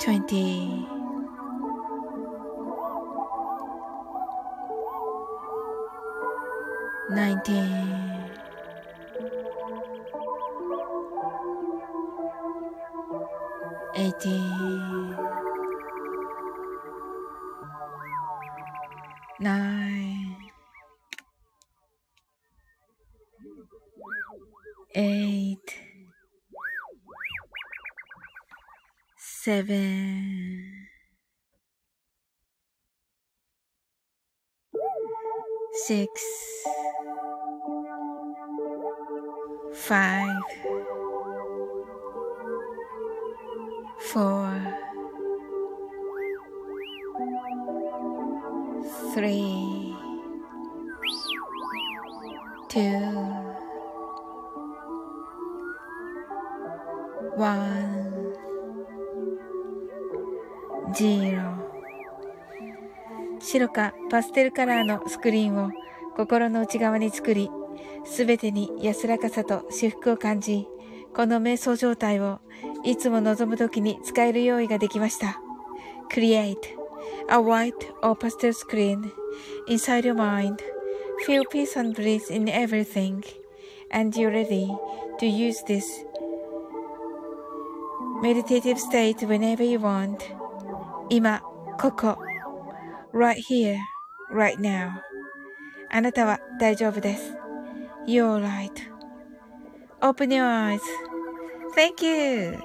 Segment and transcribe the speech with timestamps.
[0.00, 0.86] twenty,
[7.10, 8.30] nineteen,
[13.96, 15.16] eighteen,
[19.40, 20.36] nine,
[24.94, 25.74] eight,
[29.16, 29.89] seven,
[64.10, 65.70] パステルカラーのスクリーンを
[66.16, 67.50] 心の内側に作り、
[68.04, 70.66] すべてに安らかさと至福を感じ、
[71.14, 72.40] この瞑想状態を
[72.84, 75.40] いつも望む時に使える用意ができました。
[76.10, 76.56] Create
[77.28, 79.10] a white or pastel screen
[79.68, 80.56] inside your mind.
[81.26, 83.22] Feel peace and bliss in everything.
[83.92, 84.68] And you're ready
[85.18, 85.84] to use this
[88.22, 90.18] meditative state whenever you want.
[91.08, 91.42] 今、
[91.78, 92.29] ここ。
[93.12, 93.78] Right here,
[94.32, 94.90] right now.
[95.90, 97.34] あなたは大丈夫です。
[98.06, 98.42] You're
[100.00, 100.78] right.Open your
[101.76, 102.58] eyes.Thank you.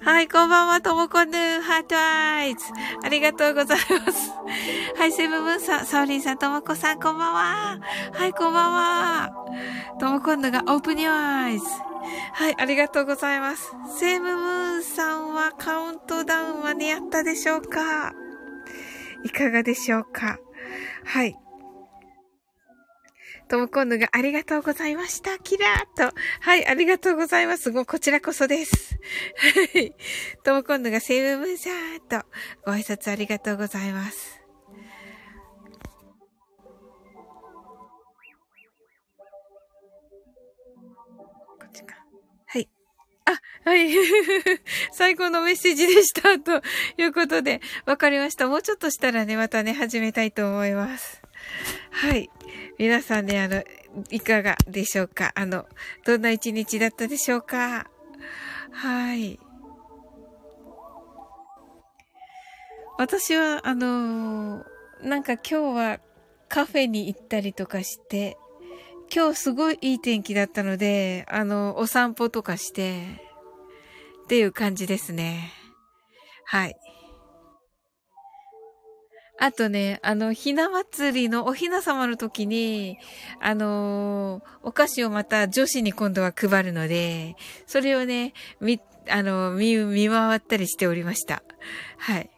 [0.00, 2.64] はい、こんばんは、ともこぬ、ハートアイズ。
[3.02, 4.30] ありがとうございます。
[4.96, 7.80] はい、セブブンさん、サオリンさん、ともこさん、こんばんは。
[8.12, 9.32] はい、こんばんは。
[9.98, 11.66] ともこぬが、オープニュアイズ。
[12.32, 13.72] はい、ありがとうございます。
[13.98, 18.14] セムムーンさんはカウントダウン間に合ったでしょうか？
[19.24, 20.38] いかがでしょうか？
[21.04, 21.36] はい。
[23.48, 25.38] ともこんぬがありがとうございました。
[25.38, 26.14] キラーと。
[26.40, 27.70] はい、ありがとうございます。
[27.70, 28.98] もうこちらこそです。
[29.74, 29.94] はい。
[30.44, 32.26] ともこんぬがセムムーンさんと
[32.66, 34.37] ご挨拶ありがとうございます。
[43.64, 43.90] はい。
[44.92, 46.38] 最高のメッセージでした。
[46.38, 46.62] と
[46.96, 48.48] いうことで、わかりました。
[48.48, 51.20] もうちょっとしたらね、またね、始めたいと思います。
[51.90, 52.30] はい。
[52.78, 53.62] 皆さんね、あの、
[54.10, 55.32] いかがでしょうか？
[55.34, 55.66] あの、
[56.04, 57.90] どんな一日だったでしょうか？
[58.70, 59.38] はい。
[62.96, 64.64] 私は、あの
[65.02, 66.00] なんか今日は
[66.48, 68.36] カフェに行ったりとかして、
[69.14, 73.27] 今日すごいいい天気だったので、あの、お散歩とかして、
[74.28, 75.54] っていう感じですね。
[76.44, 76.76] はい。
[79.38, 82.98] あとね、あの、ひな祭りのおひな様の時に、
[83.40, 87.36] あのー、お菓子をまた女子に今度は配るので、
[87.66, 91.42] それをね、み、あの、見、見回ったりしておりました。
[91.96, 92.28] はい。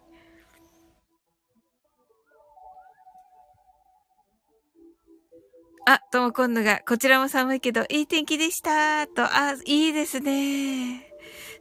[5.87, 11.10] あ、とも今度が、こちらも寒いけど、いい天気でしたと、あ、いいですね。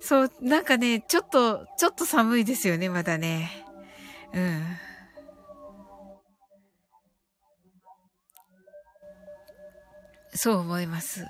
[0.01, 3.65] そう、なんかね、ちょっと、ちょっと寒いですよね、まだね。
[4.33, 4.63] うん。
[10.33, 11.25] そう思います。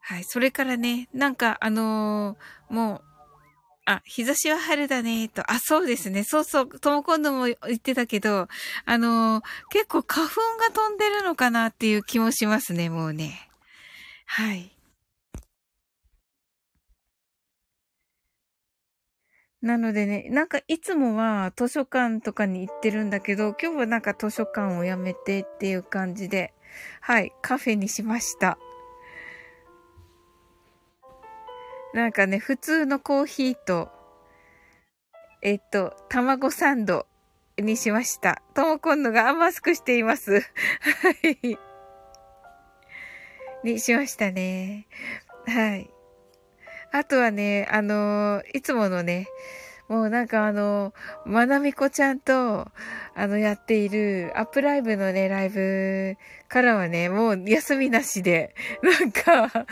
[0.00, 0.24] はい。
[0.24, 3.02] それからね、なんかあのー、もう、
[3.84, 5.42] あ、日差しは春だね、と。
[5.50, 6.24] あ、そうですね。
[6.24, 6.80] そうそう。
[6.80, 8.48] とも今度も言ってたけど、
[8.84, 13.48] あのー、結構花粉が飛んでるのかなっていう気もしますね、もうね。
[14.26, 14.72] はい。
[19.62, 26.52] なのでね、なんかいつもは図書館とかに行ってるんだけど、今日はなんか図書館をやめてっていう感じで、
[27.00, 28.58] はい、カフェにしました。
[31.94, 33.90] なんかね、普通のコーヒーと、
[35.42, 37.06] えっと、卵サンド
[37.56, 38.42] にしました。
[38.54, 40.40] とも今度がマスクしています。
[40.40, 40.40] は
[41.22, 41.58] い。
[43.62, 44.88] にしましたね。
[45.46, 45.90] はい。
[46.92, 49.26] あとはね、あのいつものね、
[49.88, 50.94] もうなんかあの、
[51.26, 52.66] まなみこちゃんと、
[53.14, 56.16] あの、やっている、アップライブのね、ライブ
[56.48, 59.66] からはね、もう休みなしで、 なんか、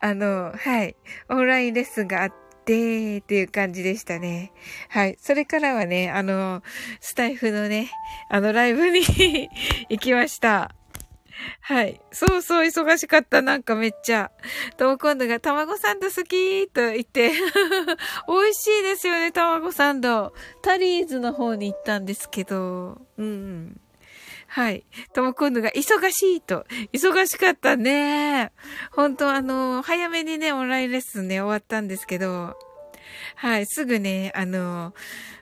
[0.00, 0.96] あの、はい、
[1.28, 2.36] オンラインレッスンがあって、
[2.66, 4.52] っていう感じでしたね。
[4.90, 5.16] はい。
[5.18, 6.62] それからはね、あの、
[7.00, 7.90] スタイフのね、
[8.28, 9.00] あの、ライブに
[9.90, 10.72] 行きました。
[11.60, 12.00] はい。
[12.12, 13.42] そうそう、忙しかった。
[13.42, 14.30] なんかめっちゃ。
[14.76, 17.32] と、今度が、卵サンド好きと言って
[18.28, 20.32] 美味しいですよね、卵サンド。
[20.62, 23.00] タリーズの方に行ったんですけど。
[23.18, 23.26] うん。
[23.26, 23.80] うん
[24.52, 24.84] はい。
[25.12, 26.66] とも今度が忙しいと。
[26.92, 28.50] 忙しかったね。
[28.90, 32.58] 本当あの、早めにね、オンラインレッスンね、終わったんですけど。
[33.36, 33.66] はい。
[33.66, 34.92] すぐね、あの、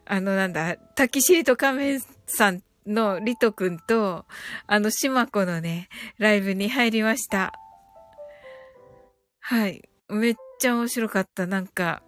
[0.05, 4.27] あの、なんだ、滝尻と仮面さんのリトくんと、
[4.67, 5.89] あの、シマコのね、
[6.19, 7.53] ライブに入りました。
[9.41, 9.89] はい。
[10.09, 11.47] めっちゃ面白かった。
[11.47, 12.03] なんか、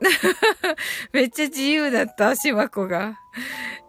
[1.12, 3.18] めっちゃ自由だった、シマコが。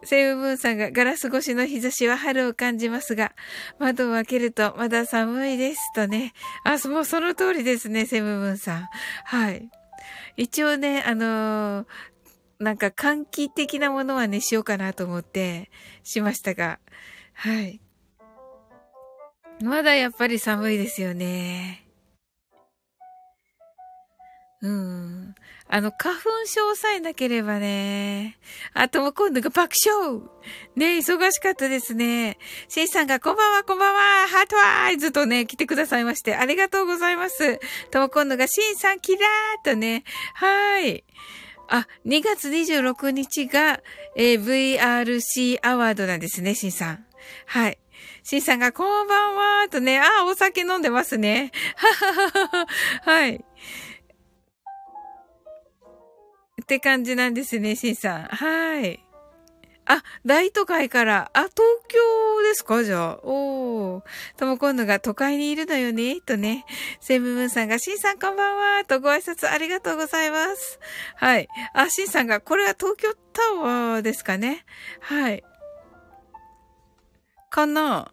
[0.04, 3.34] セブブンさんがガラス越しの日差しは春を感じますが、
[3.80, 6.34] 窓を開けるとまだ寒いですとね。
[6.64, 8.90] あ、もうその通りですね、セブブンさん。
[9.26, 9.70] はい。
[10.38, 11.88] 一応ね、あのー、
[12.60, 15.70] なんか換気的なものはね、しようかなと思って
[16.04, 16.80] しましたが、
[17.34, 17.80] はい。
[19.62, 21.88] まだやっぱり寒いですよね。
[24.62, 25.36] うん。
[25.70, 28.38] あの、花粉症さえなければね。
[28.74, 30.22] あとも今度が爆笑
[30.76, 32.40] ね、忙しかったですね。
[32.68, 34.56] シンさんがこんばんは、こんばんは、ハート
[34.86, 37.60] アイズとね、来てくださいまして、ありがとうございます。
[37.92, 41.04] とも今度がシンさんキラーとね、はい。
[41.70, 43.82] あ、2月26日が、
[44.16, 47.06] えー、VRC アワードなんですね、シンさん。
[47.46, 47.78] はい。
[48.24, 51.52] シンさんが、こんばんは、とね、あ、お酒飲んでますね。
[53.04, 53.36] はい。
[56.62, 58.24] って感じなんですね、シンさん。
[58.24, 59.07] はい。
[59.90, 61.32] あ、大都会から。
[61.34, 61.56] あ、東
[61.88, 61.98] 京
[62.44, 62.84] ですか？
[62.84, 63.20] じゃあ。
[63.24, 64.04] おー。
[64.38, 66.66] とも今度が都会にいるのよねとね。
[67.00, 70.80] セムムーンさんが、シンさんこんばんはとご挨拶ありがとうございます。
[71.16, 71.48] はい。
[71.74, 74.66] あ、シンさんが、これは東京タワーですかね？
[75.00, 75.44] はい。
[77.50, 78.12] かな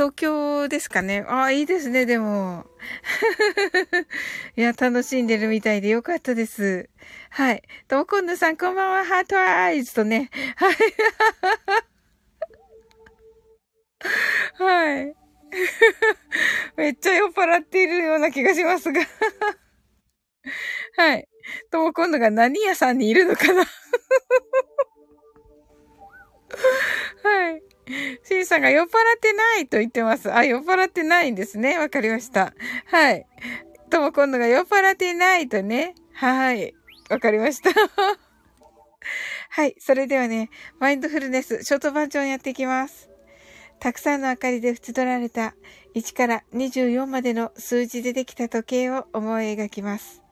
[0.00, 1.26] 東京ですかね。
[1.28, 2.64] ああ、いいですね、でも。
[4.56, 6.88] いや、楽しんでるみたいでよかったです。
[7.28, 7.62] はい。
[7.86, 10.30] ともこんぬさん、こんばんは、ハートアイズとね。
[10.56, 10.74] はい。
[14.56, 15.14] はい。
[16.78, 19.02] めっちゃ酔っ払っているような気がしますが。
[20.96, 21.28] はい。
[21.70, 23.66] とも今度が何屋さんにいるのかな
[27.22, 27.69] はい。
[28.24, 30.32] シンさんが酔っ払ってないと言ってます。
[30.32, 31.78] あ、酔っ払ってないんですね。
[31.78, 32.54] わかりました。
[32.86, 33.26] はい。
[33.90, 35.94] とも今度が酔っ払ってないとね。
[36.12, 36.74] はい。
[37.08, 37.70] わかりました。
[39.50, 39.74] はい。
[39.78, 43.08] それではね、マインドフルネス、ショートバージョンやっていきます。
[43.80, 45.54] たくさんの明かりで縁取られた
[45.94, 50.22] 1から24までの数字でできた時計を思い描きます。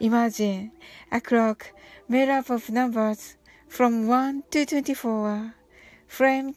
[0.00, 0.70] Imagine
[1.10, 1.74] a clock
[2.08, 3.38] made up of numbers
[3.68, 5.52] from 1 to 24,
[6.08, 6.56] framed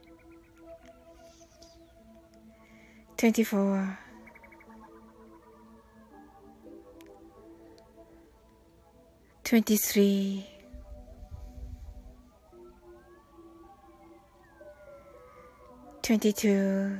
[3.21, 3.99] 24
[9.43, 10.43] 23
[16.01, 16.97] 22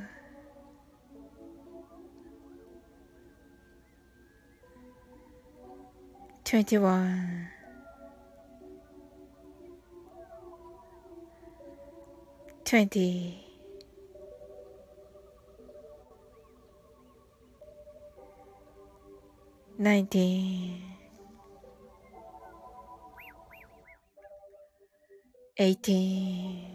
[6.43, 7.47] 21
[12.63, 13.40] 20
[19.81, 20.79] 19
[25.57, 26.67] 18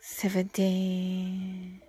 [0.00, 1.80] 17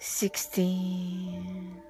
[0.00, 1.89] 16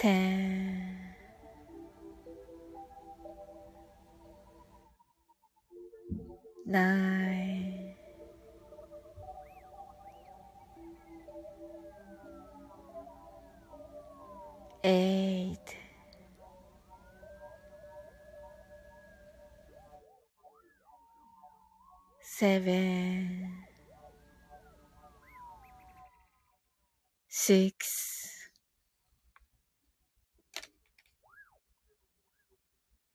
[0.00, 0.80] 10
[6.66, 7.96] 9
[14.82, 15.58] 8
[22.22, 23.60] 7
[27.28, 28.19] 6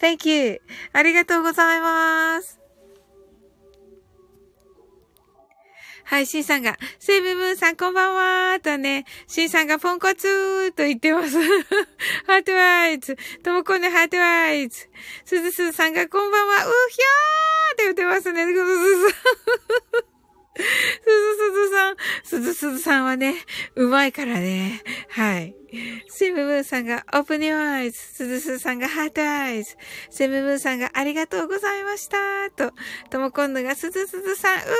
[0.00, 0.60] Thank you.
[0.92, 2.60] ありがとうございます。
[6.10, 11.38] はい、シンさんが、セイブムーンさんこんばんはーとね、シンさんがポンコツーと言ってます。
[12.26, 13.16] heart eyes。
[13.44, 14.88] ともこんの heart eyes。
[15.24, 18.44] すずすずさんがこんばんは、うひゃーって言ってますね。
[20.60, 21.60] すずすず。
[21.70, 23.34] さん、すずすずさんはね、
[23.76, 24.82] うまいからね。
[25.08, 25.54] はい。
[26.08, 29.76] セムブーさんが open your eyes、すずすずさんが heart eyes、
[30.10, 32.50] セムブーさんがありがとうございました。
[32.50, 32.74] と、
[33.08, 34.70] とも今度がすずすずさん、うひゃ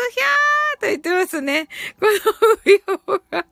[0.78, 1.68] ーと言ってますね。
[2.00, 3.46] このうひょが。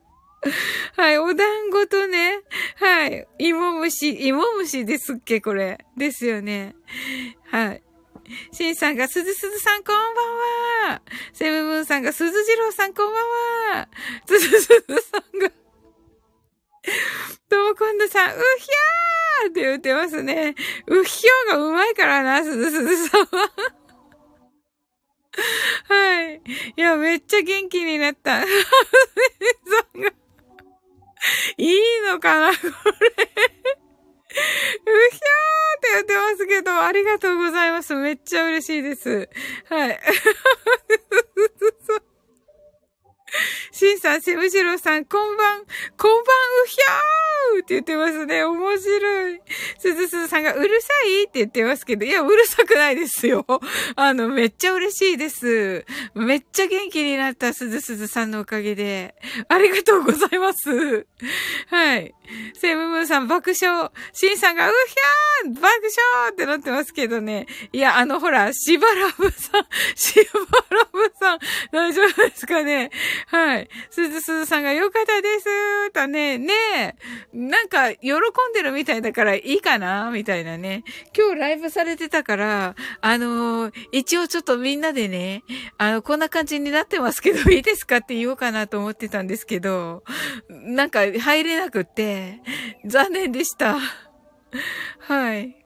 [0.97, 2.41] はい、お団子とね、
[2.77, 5.79] はい、芋虫、芋虫ですっけ、これ。
[5.97, 6.75] ですよね。
[7.51, 7.83] はい。
[8.53, 11.03] シンさんが、すずすずさんこんばんは。
[11.33, 13.89] セムムーンさんが、すずじろうさんこんばんは。
[14.27, 15.51] すずすずさんが、
[17.49, 20.55] ともこんどさん、うひゃーって言ってますね。
[20.87, 23.29] うひょーがうまいからな、すずすずさんは。
[25.89, 26.43] はい。
[26.77, 28.41] いや、めっちゃ元気になった。
[28.43, 28.47] さ
[29.95, 30.11] んが、
[31.57, 33.88] いいのかな、これ。
[34.39, 37.95] うひゃーって言ってますけど、ありがとうございます。
[37.95, 39.29] めっちゃ嬉しいです。
[39.69, 40.01] はい。
[43.73, 45.65] シンさん、セブジローさん、こんばん、
[45.97, 48.43] こんばんうひゃーって言ってますね。
[48.43, 49.41] 面白い。
[49.79, 53.45] すずすずさんがうるさいって言ってますけど、いや、うるさくないですよ。
[53.97, 55.85] あの、めっちゃ嬉しいです。
[56.15, 59.15] めっちゃ元気になったすずすずさんのおかげで。
[59.49, 61.07] ありがとうございます。
[61.69, 62.15] はい。
[62.55, 63.91] セブムーンさん爆笑。
[64.13, 67.47] シンさんがうひゃー爆笑ってなってますけどね。
[67.73, 71.39] いや、あの、ほら、しばらぶさん、しばらぶさん、
[71.73, 72.91] 大丈夫ですかね
[73.27, 73.58] はい。
[73.59, 76.95] いすずすずさんがよかったですとね、ねえ、
[77.33, 78.21] なんか、喜ん
[78.55, 80.11] でるみたいだからいいかな？
[80.11, 80.85] みたいなね。
[81.17, 85.43] 今日ライブされてたから、あのー、一応ちょっとみんなでね、
[85.79, 90.05] あの、こんな感じになってますけど、 いいですかって言おうかなと思ってたんですけど、
[90.49, 92.41] なんか入れなくって、
[92.85, 93.79] 残念でした。
[95.01, 95.57] はい。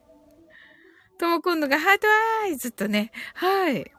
[1.17, 2.07] とも今度がハート
[2.43, 3.91] アイズとね、はい。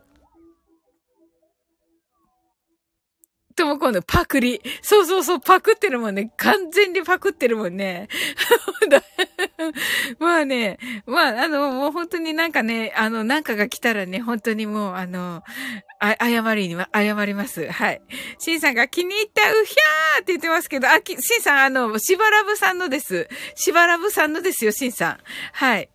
[3.54, 4.60] とも今度パクリ。
[4.82, 6.32] そうそうそう、パクってるもんね。
[6.36, 8.08] 完全にパクってるもんね。
[10.18, 15.42] まあね、まあ、あの、もう本当になんかね、あの、なんかが来たらね、本当にもう、あの、
[16.00, 17.70] あ、謝りに、謝ります。
[17.70, 18.02] はい。
[18.38, 23.28] シンさんが気に入った、うひゃーって言ってますけど、あ、シンさん、あの、しばらぶさんのです。
[23.54, 25.18] しばらぶさんのですよ、シンさん。
[25.52, 25.88] はい。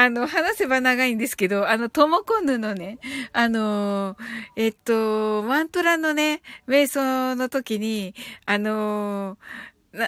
[0.00, 2.98] あの、話せば長いんですけど、あの、ともこぬのね、
[3.32, 4.16] あの、
[4.54, 8.14] えっと、マントラのね、瞑想の時に、
[8.46, 9.38] あの、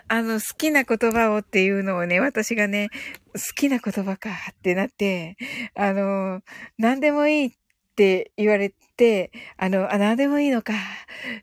[0.06, 2.90] あの、好きな言葉をっていうのをね、私がね、
[3.34, 5.36] 好きな言葉かってなって、
[5.74, 6.42] あの、
[6.78, 7.52] 何でもいいっ
[7.96, 10.72] て言われて、あの、あ、何でもいいのか。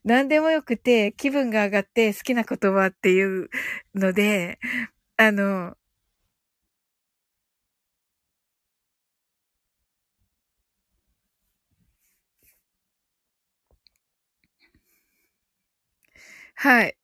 [0.05, 3.49] 何でもよくて、気分が上がって好きな言葉っていう
[3.93, 4.57] ので、
[5.17, 5.75] あの、
[16.57, 16.97] はい。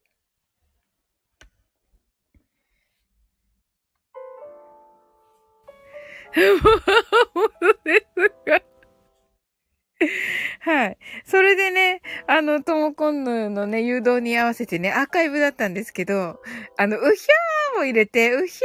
[10.60, 10.98] はい。
[11.26, 16.40] それでね、あの、ともこんぬのね、誘導に合わせてね、アーカイブだったんですけど、
[16.78, 18.60] あの、うひゃーも入れて、うひ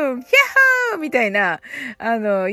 [0.00, 1.60] ゃーひゃーみたいな、
[1.98, 2.48] あの、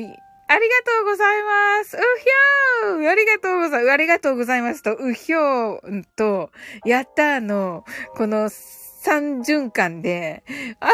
[0.49, 1.97] ありがとうございます。
[1.97, 3.91] うひょーありがとうございます。
[3.91, 6.51] ありがとうございますと、うひょーと、
[6.85, 7.83] やったーの、
[8.15, 10.43] この三循環で、
[10.79, 10.93] あの、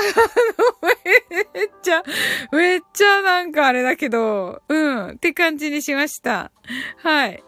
[1.53, 2.03] めっちゃ、
[2.51, 6.51] めっちゃなんかあれだけど、うん、って感じにしました。
[6.97, 7.43] はい。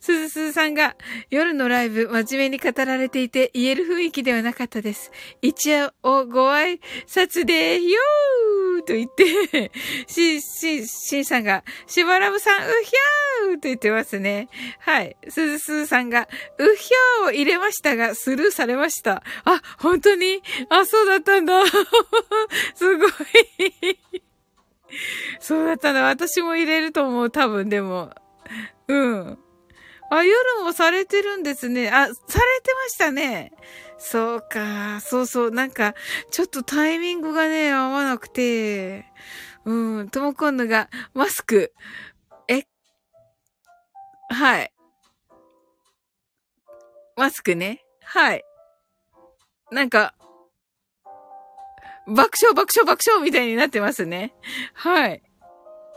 [0.00, 0.96] すずすずさんが、
[1.30, 5.10] 夜のライブ、真面目に語られていて、言える雰囲気ではなかったです。
[5.42, 9.72] 一応、ご挨拶で、よーと言って、
[10.06, 14.48] し、し、しんさんが、しばらぶさん、うひゃーと言ってますね。
[14.80, 15.16] はい。
[15.28, 19.22] すずすずさんが、うひゃーを入れましたが、スルーされました。
[19.44, 20.42] あ、本当に？
[20.68, 21.64] あ、そうだったんだ。
[22.74, 23.10] すごい。
[25.40, 26.02] そうだったんだ。
[26.02, 27.30] 私も入れると思う。
[27.30, 28.12] 多分、でも。
[28.88, 29.38] うん。
[30.10, 31.90] あ、夜もされてるんですね。
[31.90, 33.52] あ、されてましたね。
[33.98, 35.00] そうか。
[35.00, 35.50] そうそう。
[35.50, 35.94] なんか、
[36.30, 39.06] ちょっとタイミングがね、合わなくて。
[39.64, 40.08] うん。
[40.10, 41.74] ともこんぬが、マスク。
[42.48, 42.66] え？
[44.28, 44.72] はい。
[47.16, 47.84] マスクね。
[48.02, 48.44] はい。
[49.72, 50.14] なんか、
[52.06, 54.32] 爆笑爆笑爆笑みたいになってますね。
[54.74, 55.22] はい。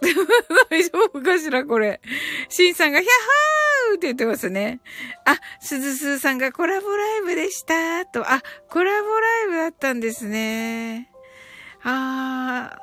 [0.70, 2.02] 大丈夫かしらこれ。
[2.50, 4.80] シンさんが、ヒャッハーって言ってますね。
[5.26, 8.30] あ、すずすーさんがコラボライブでしたと。
[8.30, 11.12] あ、コラボライブだったんですね。
[11.84, 12.80] あ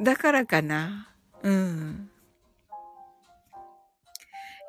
[0.00, 0.04] ー。
[0.04, 1.08] だからかな。
[1.42, 2.10] うん。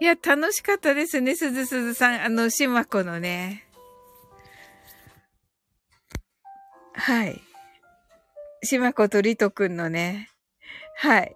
[0.01, 2.23] いや、楽しかったですね、すずすずさん。
[2.23, 3.67] あの、しまこのね。
[6.93, 7.39] はい。
[8.63, 10.30] しまことりとくんのね。
[11.01, 11.35] はい。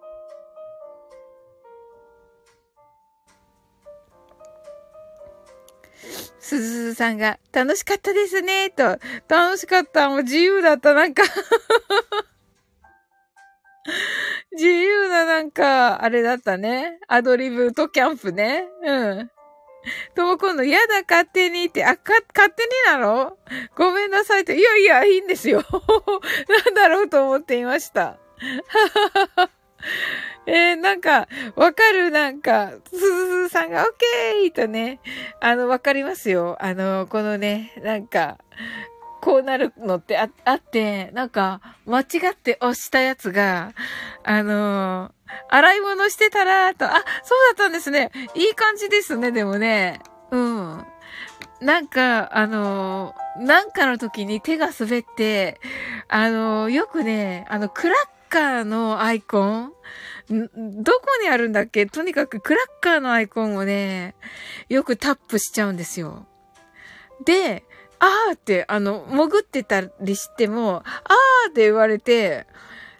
[6.38, 9.00] すずすさんが、楽しかったですね、と。
[9.26, 10.08] 楽しかった。
[10.08, 10.94] もう自由だった。
[10.94, 11.24] なんか
[14.52, 17.00] 自由ななんか、あれだったね。
[17.08, 18.68] アドリブとキャンプね。
[18.84, 19.30] うん。
[20.14, 23.36] とも今度、やだ、勝手にって、あ、か、勝手になの
[23.74, 24.56] ごめんなさいって。
[24.56, 25.64] いやいや、いいんですよ。
[26.64, 28.20] なんだろうと思っていました。
[30.46, 32.10] えー、なんか、わかる？
[32.10, 35.00] なんか、すずすさんが、オッケーとね、
[35.40, 36.56] あの、わかりますよ。
[36.60, 38.38] あの、このね、なんか、
[39.20, 43.72] こうなるのってああって、なんか、間違って押したやつが、
[44.22, 45.10] あの
[45.48, 46.90] 洗い物してたら、と、あ、
[47.24, 48.12] そうだったんですね。
[48.36, 50.00] いい感じですね、でもね。
[50.30, 50.84] うん。
[51.60, 55.60] なんか、あのー、なんかの時に手が滑って、
[56.08, 59.72] あのー、よくね、あの、クラッッカーのアイコン？
[60.28, 61.86] どこにあるんだっけ？
[61.86, 64.14] とにかくクラッカーのアイコンをね、
[64.68, 66.26] よくタップしちゃうんですよ。
[67.24, 67.64] で、
[67.98, 72.46] あーって、あの、潜ってたりしても、あーって言われて、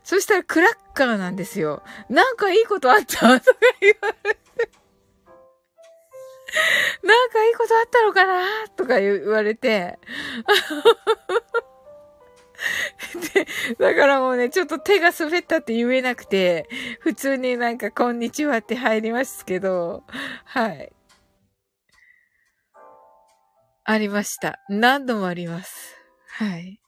[0.04, 1.82] そしたらクラッカーなんですよ。
[2.08, 3.40] なんかいいことあった？
[3.40, 4.40] とか言われて。
[7.02, 8.68] なんかいいことあったのかな？
[8.76, 9.98] とか言われて。
[13.34, 13.46] で、
[13.78, 16.68] だからもうね、ちょっと手が滑ったって言えなくて、
[17.00, 20.04] 普通になんかこんにちはって入りますけど、
[20.44, 20.92] はい。
[23.84, 24.58] ありました。
[24.68, 25.96] 何度もあります。
[26.28, 26.80] はい。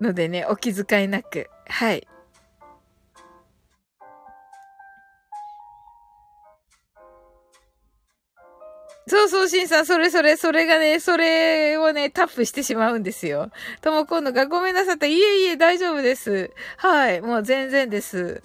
[0.00, 2.06] のでね、お気遣いなく、はい。
[9.08, 13.50] そうそう、しんさん、それそれ、それがね、それをね、タップしてしまうんですよ。
[13.80, 15.06] とも今度がごめんなさった。
[15.06, 16.50] いえいえ、大丈夫です。
[16.76, 18.42] はい、もう全然です。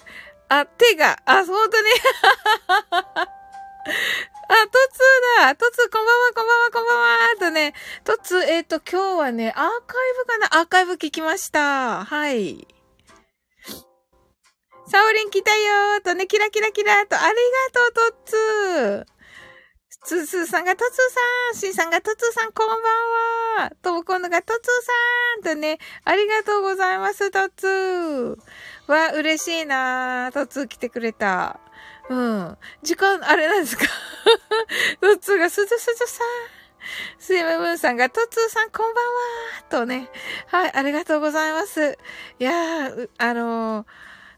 [0.49, 1.89] あ、手が、あ、本当に。
[3.85, 7.73] あ、トツーだトツー、こんばんは、こんばんは、こんばんはとね、
[8.03, 9.69] トツー、えっ、ー、と、今日はね、アーカイ
[10.17, 10.59] ブかな？
[10.59, 12.05] アーカイブ聞きました。
[12.05, 12.67] はい。
[14.85, 17.35] サオリン来たよーとね、キラキラキラと、あり
[17.73, 19.12] がとう、トツー。
[20.05, 20.91] つーつーさんが、とつー
[21.53, 22.77] さん、しんさんが、とつーさん、こんばん
[23.69, 23.71] は。
[23.81, 28.37] ともこんのが、とつーさんとね、ありがとうございます、とつー。
[28.87, 31.59] わ、嬉しいなとつー来てくれた。
[32.09, 32.57] うん。
[32.81, 33.85] 時間、あれなんですか？
[34.99, 36.27] とつーが、すずすずさん。
[37.17, 39.11] すいまぶんさんが、とつーさん、こんばんは。
[39.69, 40.09] とね。
[40.47, 41.97] はい、ありがとうございます。
[42.39, 43.85] いやー、あの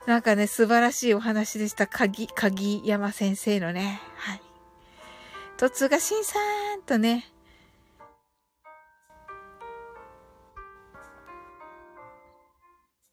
[0.05, 1.87] ー、なんかね、素晴らしいお話でした。
[1.87, 3.99] 鍵、鍵山先生のね。
[4.17, 4.44] はい。
[5.57, 6.37] とつがしんさ
[6.75, 7.31] んとね。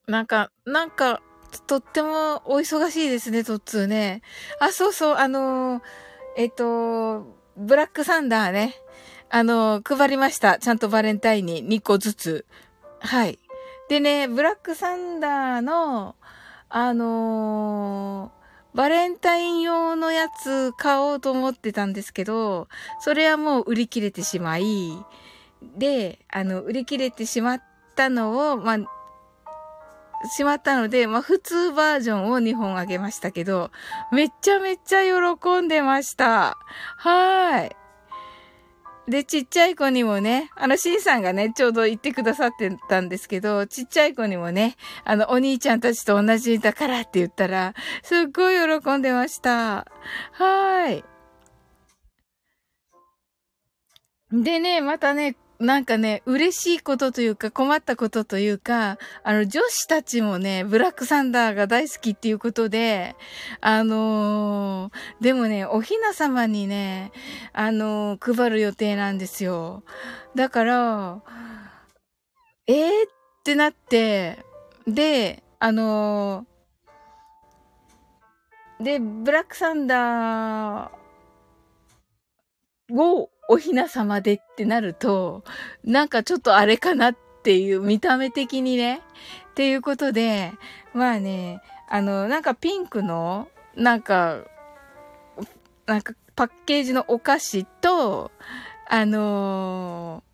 [0.08, 1.22] なんか、なんか、
[1.68, 4.22] とってもお忙しいですね、とつーね。
[4.58, 5.82] あ、そうそう、あのー、
[6.36, 7.26] えっ、と、
[7.56, 8.74] ブラックサンダーね。
[9.30, 10.58] あのー、配りました。
[10.58, 12.46] ちゃんとバレンタインに2個ずつ。
[12.98, 13.38] はい。
[13.88, 16.16] でね、ブラックサンダーの、
[16.68, 18.41] あのー
[18.74, 22.68] バレンタイン用のやつ買おうと思ってたんですけど、
[23.00, 24.64] それはもう売り切れてしまい、
[25.76, 27.62] で、あの、売り切れてしまっ
[27.94, 28.78] たのを、まあ、
[30.28, 33.70] しまったので、まあ、普通バージョンを2本あげましたけど、
[34.12, 36.56] めっちゃめっちゃ喜んでました。
[36.96, 37.81] はーい。
[39.08, 49.50] で、ちっちゃい子にもね、あの、シンさんがね、ちょうど言ってくださってたんですけど、ちっちゃい子にもね、あの、お兄ちゃんたちと同じだからって言ったら、すっごい喜んでました。
[49.50, 51.04] はーい。
[54.32, 63.14] でね、またね、なんかね、嬉しいことというか困ったことというか、あの、女子たちもね、ブラックサンダーが大好きっていうことで、
[63.60, 67.12] あのー、でもね、おひな様にね、
[67.52, 69.84] あのー、配る予定なんですよ。
[70.34, 71.22] だから、
[72.66, 73.10] えーっ
[73.44, 74.38] てなって、
[74.86, 85.44] で、あのー、で、ブラックサンダーをおひな様でってなると、
[85.84, 89.02] なんかちょっとあれかなっていう見た目的にね。
[89.50, 90.52] っていうことで、
[90.94, 94.44] まあね、あの、なんかピンクの、なんか、
[95.84, 98.30] なんかパッケージのお菓子と、
[98.88, 100.24] あの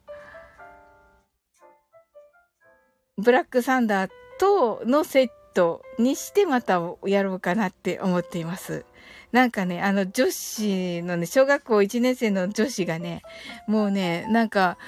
[3.19, 8.85] ー、ブラックサンダーとのセットにしてまたやろうかなって思っています。
[9.33, 13.23] なんかね、あの女子のね、小学校1年生の女子がね、
[13.67, 14.79] もうね、なんか、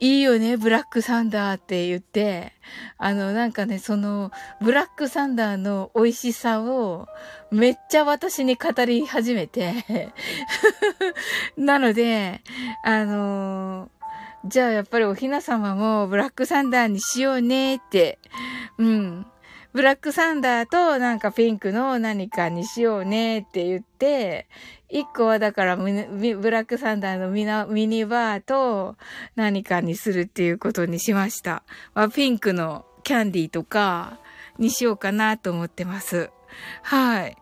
[0.00, 2.52] いいよね、ブラックサンダーって言って、
[2.98, 7.08] あの、なんかね、その、ブラックサンダーの美味しさを、
[7.50, 10.12] めっちゃ私に語り始めて
[11.56, 12.42] なので、
[12.84, 13.90] あの
[14.44, 18.18] じゃあやっぱりおひな様もブラックサンダーにしようねって、
[18.76, 19.26] うん。
[19.78, 24.48] ブラックサンダーとなんかピンクの何かにしようねって言って、
[24.88, 28.96] 一個はだからブラックサンダーのミミニバーと
[29.36, 31.62] 何かにするっていうことにしました。
[31.94, 34.18] まあ、ピンクのキャンディーとか
[34.58, 36.32] にしようかなと思ってます。
[36.82, 37.36] はい。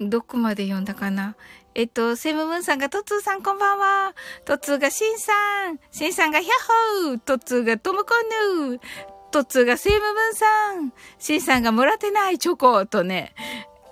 [0.00, 1.34] どこまで読んだかな？
[1.78, 4.12] えっと、セムムーンさんがトツーさんこんばんは。
[4.44, 5.32] トツーがシンさ
[5.70, 5.78] ん。
[5.92, 7.18] シンさんがヒャッホー。
[7.20, 8.14] トツーがトムコ
[8.66, 8.80] ンヌー。
[9.30, 13.32] トッツーがセイムブンさん、シンさんがもらってないチョコとね、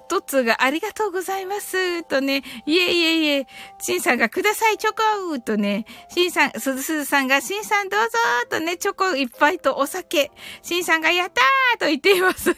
[0.08, 2.02] トッツーがありがとうございます。
[2.04, 3.46] とね、いえいえいえ、
[3.78, 4.92] シンさんがくださいチョ
[5.30, 8.08] コとね、シンさん、すずすずさんがシンさんどうぞ
[8.50, 10.30] とね、チョコいっぱいとお酒。
[10.62, 12.54] シンさんがやったーと言っています。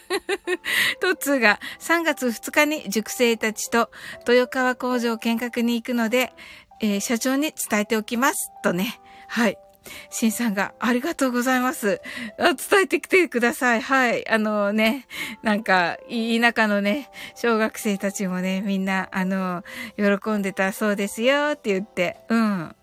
[1.00, 3.90] トッツーが3月2日に熟成たちと
[4.26, 6.32] 豊川工場見学に行くので、
[6.80, 8.50] えー、社長に伝えておきます。
[8.62, 9.00] とね。
[9.28, 9.58] はい。
[10.10, 12.00] 新さんが、ありがとうございます。
[12.38, 13.80] あ伝えてきてください。
[13.80, 14.28] はい。
[14.28, 15.06] あのね、
[15.42, 19.64] なんか、田舎のね、小学生たちもね、みんな、あの、
[19.96, 22.74] 喜んでたそうですよって言って、うん。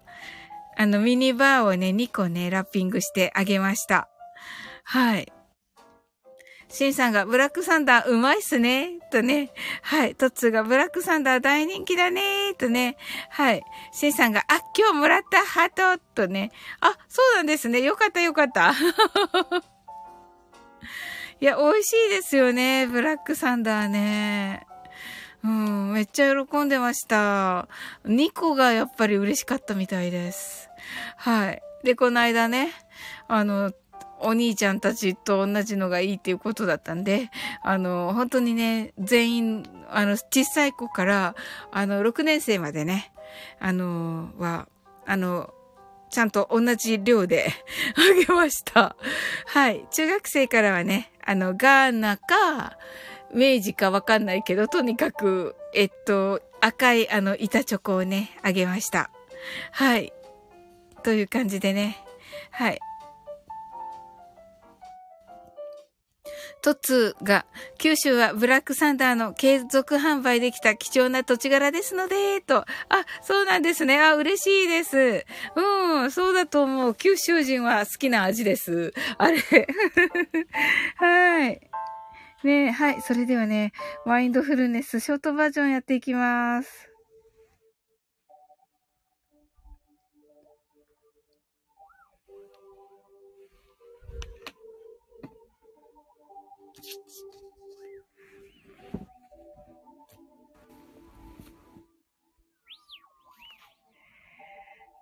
[0.78, 4.10] あの、ミニバーをね、2個ね、ラッピングしてあげました。
[4.84, 5.32] はい。
[6.76, 9.00] シンさんがブラックサンダーうまいっすね。
[9.10, 9.54] とね。
[9.82, 10.16] はい。
[10.16, 12.54] トッツーがブラックサンダー大人気だね。
[12.56, 12.98] とね。
[13.30, 13.64] はい。
[13.94, 16.04] シンさんが、あ、今日もらったハート。
[16.16, 16.52] とね。
[16.82, 17.80] あ、そうなんですね。
[17.80, 18.74] よかったよかった。
[21.40, 22.88] いや、美味しいですよね。
[22.88, 24.68] ブラックサンダーね。
[25.46, 27.70] うん、めっちゃ喜んでました。
[28.04, 30.70] 2個がやっぱり嬉しかったみたいです。
[31.16, 31.62] はい。
[31.86, 32.74] で、この間ね、
[33.30, 33.72] あの、
[34.20, 37.30] お兄ちゃんたちと同じのがいいっていうことだったんで、
[37.62, 41.36] あの、本当にね、全員、あの、小さい子から、
[41.72, 43.12] あの、6年生までね、
[43.60, 44.68] あの、は、
[45.06, 45.54] あの、
[46.10, 47.52] ちゃんと同じ量で
[47.98, 48.96] あげました。
[49.48, 49.86] はい。
[49.92, 52.78] 中学生からはね、あの、ガーナか、
[53.34, 59.10] 明治かわかんないけど、とにかく、えっと、赤いあの、板チョコをね、あげました。
[59.72, 60.14] はい。
[61.04, 61.98] という感じでね。
[62.52, 62.80] はい。
[66.66, 67.46] トッツが、
[67.78, 72.62] 九州はブラックサンダーの継続販売できた貴重な土地柄ですので、と。
[72.62, 72.66] あ、
[73.22, 74.02] そうなんですね。
[74.02, 75.26] あ、嬉しいです。
[75.56, 76.96] うん、そうだと思う。
[76.96, 78.96] 九州人は好きな味です。
[79.20, 79.38] あれ。
[80.98, 81.62] はい。
[82.44, 83.02] ねはい。
[83.04, 83.72] それではね、
[84.08, 86.95] マインドフルネスショートバージョンやっていきます。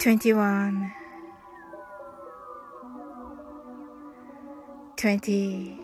[0.00, 0.94] 21
[4.96, 5.76] 20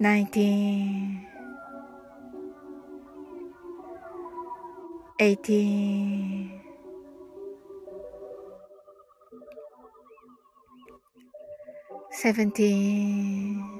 [0.00, 1.26] 19
[5.18, 6.60] 18
[12.10, 13.79] 17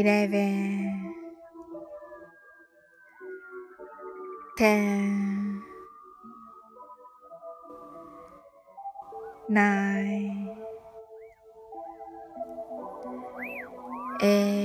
[0.00, 1.14] Eleven,
[4.56, 5.62] ten,
[9.48, 10.56] nine,
[14.22, 14.59] eight,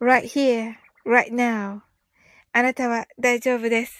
[0.00, 1.82] right here, right now.
[2.52, 3.98] あなたは大丈夫です。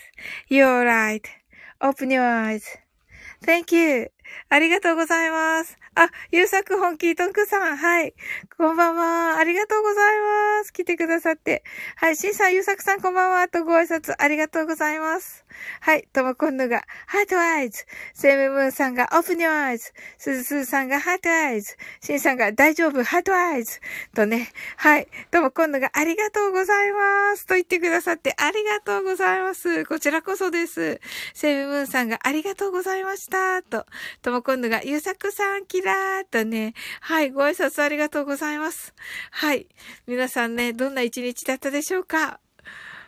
[0.50, 4.10] You're right.Open your eyes.Thank you.
[4.49, 5.77] ありがとうございます。
[5.95, 7.77] あ、ゆうさく本気トンクさん。
[7.77, 8.13] はい。
[8.57, 9.37] こんばんは。
[9.37, 10.19] ありがとうござい
[10.59, 10.73] ます。
[10.73, 11.63] 来てくださって。
[11.97, 12.15] はい。
[12.15, 13.47] しんさん、ゆうさん、こんばんは。
[13.47, 15.45] とご挨拶ありがとうございます。
[15.81, 16.07] はい。
[16.11, 17.85] ともこんぬが、 heart eyes。
[18.13, 19.93] セムムーンさんが、 open your eyes。
[20.17, 21.75] すずすずさんが、 heart eyes。
[22.01, 23.79] しんさんが、大丈夫、ハートアイズ。
[24.15, 24.49] とね。
[24.77, 25.07] はい。
[25.29, 27.45] ともこんぬが、ありがとうございます。
[27.45, 29.85] と言ってくださって、ありがとうございます。
[29.85, 30.99] こちらこそです。
[31.33, 33.61] セムムーンさんが、ありがとうございました。
[33.61, 33.85] と。
[34.23, 36.73] ともこんぬが、ゆうさくさん、キラーとね。
[37.01, 37.31] はい。
[37.31, 38.93] ご挨拶ありがとうございます。
[39.31, 39.67] はい。
[40.07, 42.39] 皆さんね、どんな一日だったでしょうか？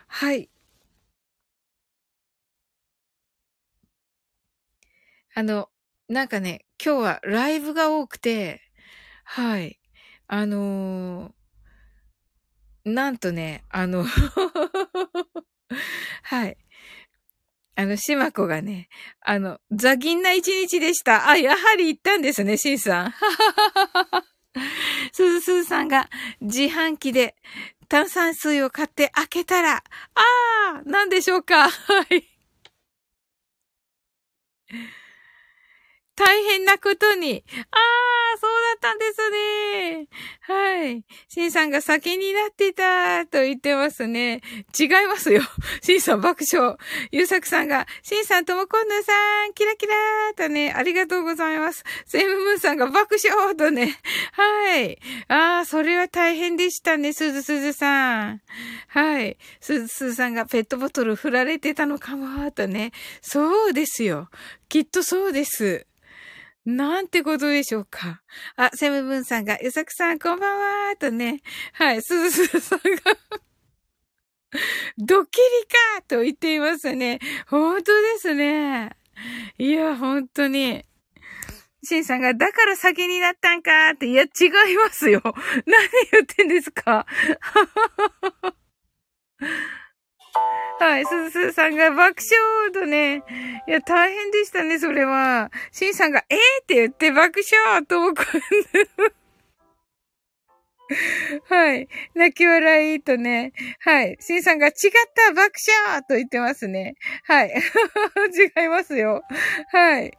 [0.08, 0.50] はい。
[5.34, 5.70] あの、
[6.08, 8.60] なんかね、今日はライブが多くて、
[9.24, 9.80] はい。
[10.28, 14.04] あのー、なんとね、あの
[16.24, 16.58] はい。
[17.76, 18.88] あの、しまこがね、
[19.20, 21.28] あの、ザギンな一日でした。
[21.28, 23.14] あ、やはり行ったんですね、シンさん。
[25.12, 26.08] すずすずさんが
[26.40, 27.36] 自販機で
[27.88, 29.82] 炭酸水を買って開けたら、あ
[30.78, 31.68] あ、なんでしょうか。
[31.68, 32.24] はい。
[36.16, 37.44] 大変なことに。
[37.70, 40.08] ああ、そうだったんですね。
[40.40, 41.04] はい。
[41.28, 44.40] シンさんが先になってたと言ってますね。
[44.78, 45.42] 違いますよ。
[45.82, 46.76] シンさん爆笑。
[47.12, 49.12] ゆうさくさんが、シンさんともこんぬさ
[49.46, 51.84] ん、キラキラーとね、ありがとうございます。
[52.06, 53.98] セムムーンさんが爆笑とね。
[54.32, 54.98] はい。
[55.28, 58.40] ああ、それは大変でしたね、すずすずさん。
[58.88, 59.36] はい。
[59.60, 62.92] すずすずさんがペットボトル振られてたのかも、とね。
[63.20, 64.30] そうですよ。
[64.70, 65.86] きっとそうです。
[66.66, 68.22] なんてことでしょうか。
[68.56, 71.40] あ、セムブンさんが、ゆさくさんこんばんはとね。
[71.72, 72.82] はい、すずすずさんが
[74.98, 75.46] ドッキリ
[75.98, 77.20] かと言っていますね。
[77.48, 78.90] 本当ですね。
[79.58, 80.84] いや、本当に。
[81.84, 84.26] シンさんが、だから先になったんかって、いや、違
[84.72, 85.22] いますよ。
[85.66, 87.06] 何言ってんですか
[90.78, 93.22] はい、すずさんが爆笑とね。
[93.66, 95.50] いや、大変でしたね、それは。
[95.72, 96.38] しんさんが、えー？
[96.62, 98.22] って言って爆笑と僕、
[101.48, 101.88] はい。
[102.14, 103.52] 泣き笑いとね。
[103.80, 104.16] はい。
[104.20, 104.72] しんさんが違っ
[105.14, 105.52] た爆
[105.84, 106.94] 笑と言ってますね。
[107.24, 107.48] はい。
[108.58, 109.22] 違いますよ。
[109.72, 110.16] はい。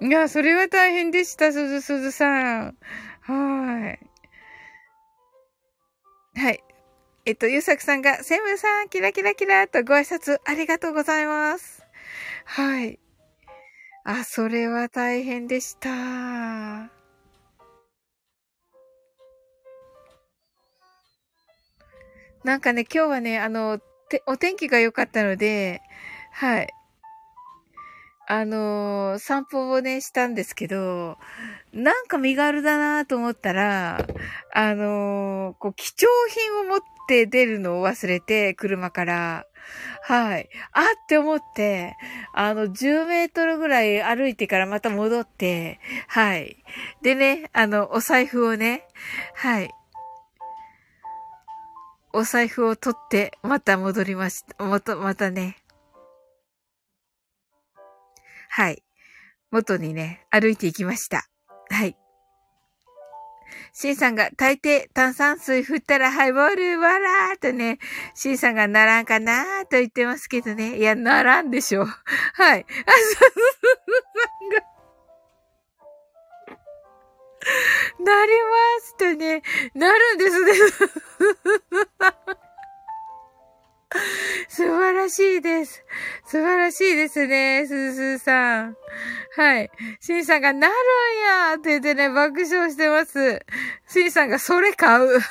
[0.00, 2.76] いや、それは大変でした、すずすずさん。
[3.22, 3.98] はい。
[6.38, 6.62] はい。
[7.28, 11.84] えっと、ゆうさくさんが、セムさん、キラキラキラとご挨拶ありがとうございます。
[12.44, 13.00] はい。
[14.04, 15.88] あ、それは大変でした。
[22.44, 25.82] なんかね、今日はね、あの、て、お天気が良かったので、
[26.30, 26.68] はい。
[28.28, 31.18] あのー、散歩をね、したんですけど、
[31.72, 34.06] なんか身軽だなと思ったら、
[34.54, 39.46] あのー、こう、貴重品を持っって出るのを忘れて、車から。
[40.02, 40.48] はい。
[40.72, 41.96] あって思って、
[42.32, 46.62] あの、10メートルぐらい歩いてからまた戻って、はい。
[47.02, 48.86] でね、あの、お財布をね、
[49.34, 49.70] はい。
[52.12, 54.64] お財布を取って、また戻りました。
[54.64, 55.56] また、またね。
[58.48, 58.82] はい。
[59.50, 61.28] 元にね、歩いていきました。
[61.70, 61.96] はい。
[63.78, 67.78] シンさんが大抵炭酸水振ったらハイボールわらーとね、
[68.14, 70.78] シンさんがならんかなーと言ってますけどね。
[70.78, 71.84] いや、ならんでしょう。
[72.32, 72.64] はい。
[72.64, 73.92] あ、そうそう
[78.00, 79.42] が なりますとね、
[79.74, 80.52] なるんですね。
[84.48, 85.84] 素晴らしいです。
[86.26, 88.76] 素晴らしいですね、すーすーさん。
[89.36, 89.70] はい。
[90.00, 93.40] しんさんが、なるんやって言ってね、爆笑してます。
[93.86, 95.26] しんさんが、それ買うって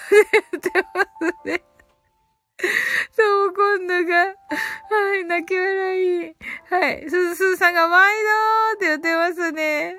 [0.52, 1.06] 言ってま
[1.44, 1.64] すね。
[3.12, 6.36] そう、今度が、はい、泣き笑い。
[6.70, 7.10] はい。
[7.10, 8.30] すずすーさんが、毎度
[8.76, 9.98] って言ってますね。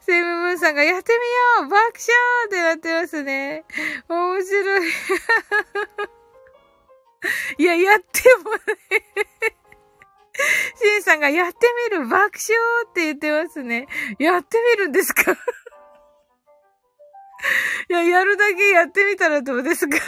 [0.00, 1.12] セムムーンさんが、やって
[1.60, 3.64] みよう爆笑ってなってますね。
[4.08, 4.90] 面白い。
[7.58, 8.58] いや、やってもね。
[10.76, 11.58] シンさんがやって
[11.90, 12.28] みる爆笑
[12.88, 13.86] って言ってますね。
[14.18, 15.32] やってみるんですか？
[17.88, 19.96] いや、やるだけやってみたらどうですか？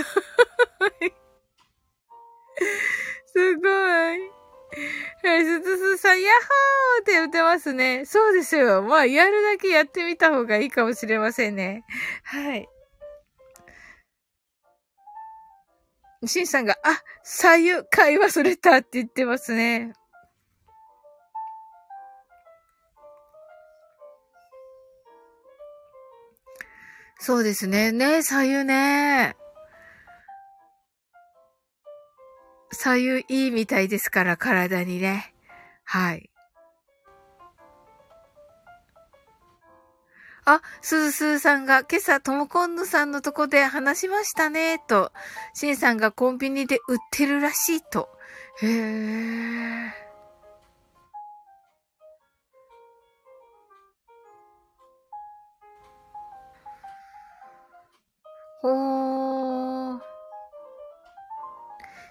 [3.26, 4.30] すごい。
[5.22, 8.04] はい、すつすさん、ヤッホーって言ってますね。
[8.04, 8.82] そうですよ。
[8.82, 11.84] まあ、やるだけやってみた方がいいかもしれませんね。
[12.24, 12.68] はい。
[16.26, 19.92] しんさんが、あ、左右買い忘れたって言ってますね。
[27.20, 27.92] そうですね。
[27.92, 29.36] ね、左右ね。
[32.72, 35.34] 左右いいみたいですから、体にね。
[35.84, 36.27] はい。
[40.50, 45.12] あ、すずすーさんが今朝ともこんぬさんのとこで話しましたね、と。
[45.52, 48.08] しんさんがコンビニで売ってるらしいと。
[48.62, 49.90] へー。
[58.62, 60.00] ほー。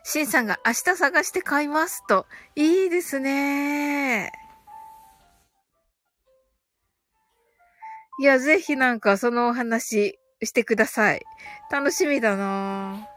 [0.04, 2.28] シンさんが明日探して買いますと。
[2.56, 4.47] いいですね。
[8.20, 11.22] いや、ぜひなんかそのお話してください。
[11.72, 13.08] 楽しみだな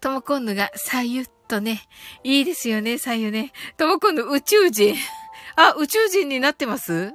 [0.00, 1.82] ともこんぬがさゆっとね。
[2.24, 3.52] いいですよね、左右ね。
[3.76, 4.96] とも今度宇宙人。
[5.56, 7.12] あ、宇宙人になってます？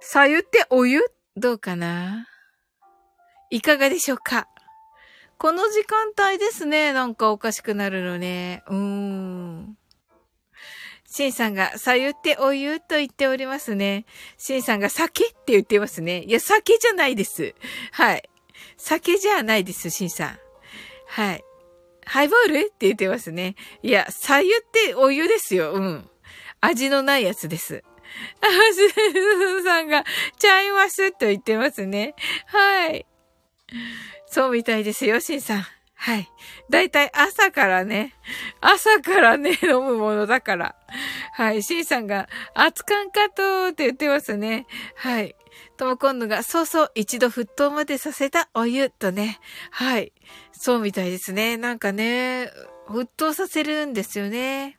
[0.00, 1.04] 左右ってお湯？
[1.36, 2.26] どうかな？
[3.50, 4.48] いかがでしょうか？
[5.38, 6.92] この時間帯ですね。
[6.92, 8.62] なんかおかしくなるのね。
[8.68, 9.78] うーん。
[11.08, 14.04] シンさんが、左右ってお湯と言っておりますね。
[14.36, 16.22] シンさんが酒って言ってますね。
[16.24, 17.54] いや、酒じゃないです。
[17.92, 18.28] はい。
[18.76, 20.38] 酒じゃないです、シンさん。
[21.06, 21.44] はい。
[22.04, 23.54] ハイボールって言ってますね。
[23.82, 25.72] いや、左右ってお湯ですよ。
[25.72, 26.10] うん。
[26.60, 27.84] 味のないやつです。
[28.40, 30.04] あ、すずさんが、
[30.38, 32.14] ちゃいますと言ってますね。
[32.46, 33.06] はい。
[34.26, 35.66] そうみたいですよ、しんさん。
[35.98, 36.28] はい。
[36.68, 38.14] だいたい朝からね、
[38.60, 40.76] 朝からね、 飲むものだから。
[41.32, 41.62] はい。
[41.62, 44.66] しんさんが、熱燗かとって言ってますね。
[44.94, 45.34] はい。
[45.78, 49.40] とも今度が、そうそう、一度沸騰までさせたお湯とね。
[49.70, 50.12] はい。
[50.52, 51.56] そうみたいですね。
[51.56, 52.50] なんかね、
[52.88, 54.78] 沸騰させるんですよね。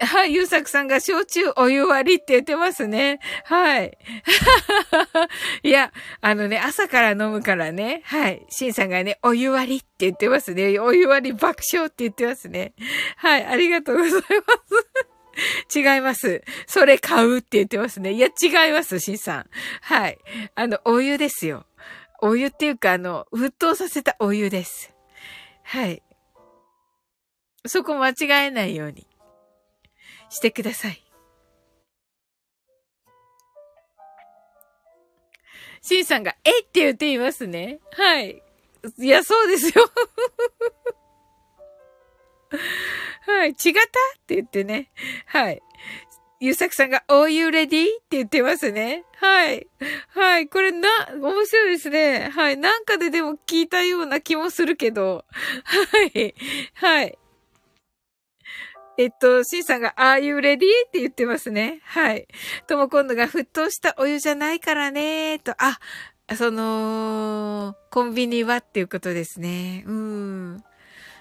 [0.00, 3.18] はい、ゆうさくさんが焼酎お湯割りって言ってますね。
[3.44, 3.96] はい。
[5.62, 8.02] いや、あのね、朝から飲むからね。
[8.04, 8.44] はい。
[8.50, 10.78] しんさんがね、お湯割りって言ってますね。
[10.78, 12.74] お湯割り爆笑って言ってますね。
[13.16, 14.26] はい、ありがとうございます。
[15.78, 16.42] 違います。
[16.66, 18.12] それ買うって言ってますね。
[18.12, 19.46] いや、違います、しんさん。
[19.82, 20.18] はい。
[20.54, 21.66] あの、お湯ですよ。
[22.20, 24.92] お湯っていうか、あの、沸騰させたお湯です。
[25.62, 26.02] はい。
[27.66, 29.06] そこ間違えないように。
[30.28, 31.02] してください。
[35.82, 37.78] シンさんが、えって言っていますね。
[37.92, 38.42] はい。
[38.98, 39.86] いや、そうですよ。
[43.26, 43.50] はい。
[43.50, 43.70] 違った？
[43.70, 43.74] っ
[44.26, 44.90] て言ってね。
[45.26, 45.62] はい。
[46.40, 47.66] ゆうさくさんが、are you ready?
[47.66, 49.04] って言ってますね。
[49.16, 49.66] はい。
[50.08, 50.48] はい。
[50.48, 52.30] これな、面白いですね。
[52.30, 52.56] はい。
[52.56, 55.24] なんかででも聞いたような気もするけど。
[55.64, 56.34] はい。
[56.74, 57.18] はい。
[58.98, 60.56] えっと、シンさんが、Are you ready?
[60.56, 60.58] っ
[60.90, 61.80] て言ってますね。
[61.84, 62.26] はい。
[62.66, 65.78] とも今度が沸騰したお湯じゃないからね、と、あ、
[66.36, 69.84] その、コンビニはっていうことですね。
[69.86, 70.64] うん。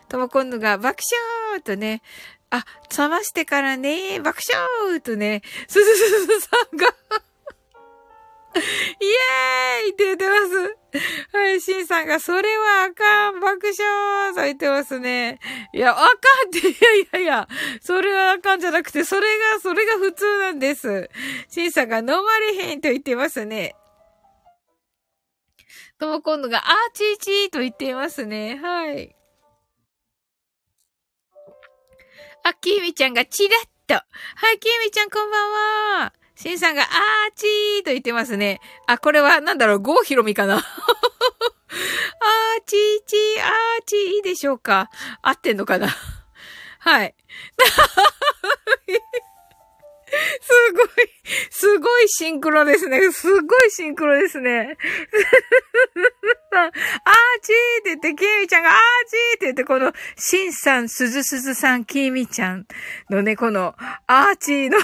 [0.08, 1.04] とも今度が爆
[1.52, 2.02] 笑とね、
[2.50, 2.66] あ、
[2.98, 6.88] 冷ましてからね、爆笑とね、すすすすさんが
[8.56, 10.78] イエーイって言ってます。
[11.34, 15.40] はい、シンさんが、それはあかん、爆笑と言ってますね。
[15.74, 16.10] いや、あかん
[16.48, 17.48] って、いやいやいや、
[17.82, 21.10] それはあかんじゃなくて、それが、それが普通なんです。
[21.50, 23.76] シンさんが、飲まれへんと言ってますね。
[25.98, 28.58] とも今度が、あーちーちーと言っていますね。
[28.62, 29.16] はい。
[32.44, 33.96] あ、きみちゃんがチラッと。
[33.96, 35.52] はい、きみちゃんこんばん
[36.04, 36.14] は。
[36.36, 36.90] シンさんが、あー
[37.34, 38.60] ちーと言ってますね。
[38.88, 40.64] あ、これは、なんだろう、ゴーヒロミかな あー
[42.66, 44.90] ちーちー、あーちー、いいでしょうか
[45.22, 45.88] 合ってんのかな
[46.80, 47.16] はい。
[50.42, 50.88] すごい、
[51.50, 53.12] すごいシンクロですね。
[53.12, 54.78] すごいシンクロですね。
[56.56, 56.72] あー
[57.42, 62.68] ちーって言って、きみちゃんがあーちーって言って、この、しんさん、すずすずさん、きみちゃん
[63.10, 63.76] のね、この、
[64.08, 64.78] アーチーの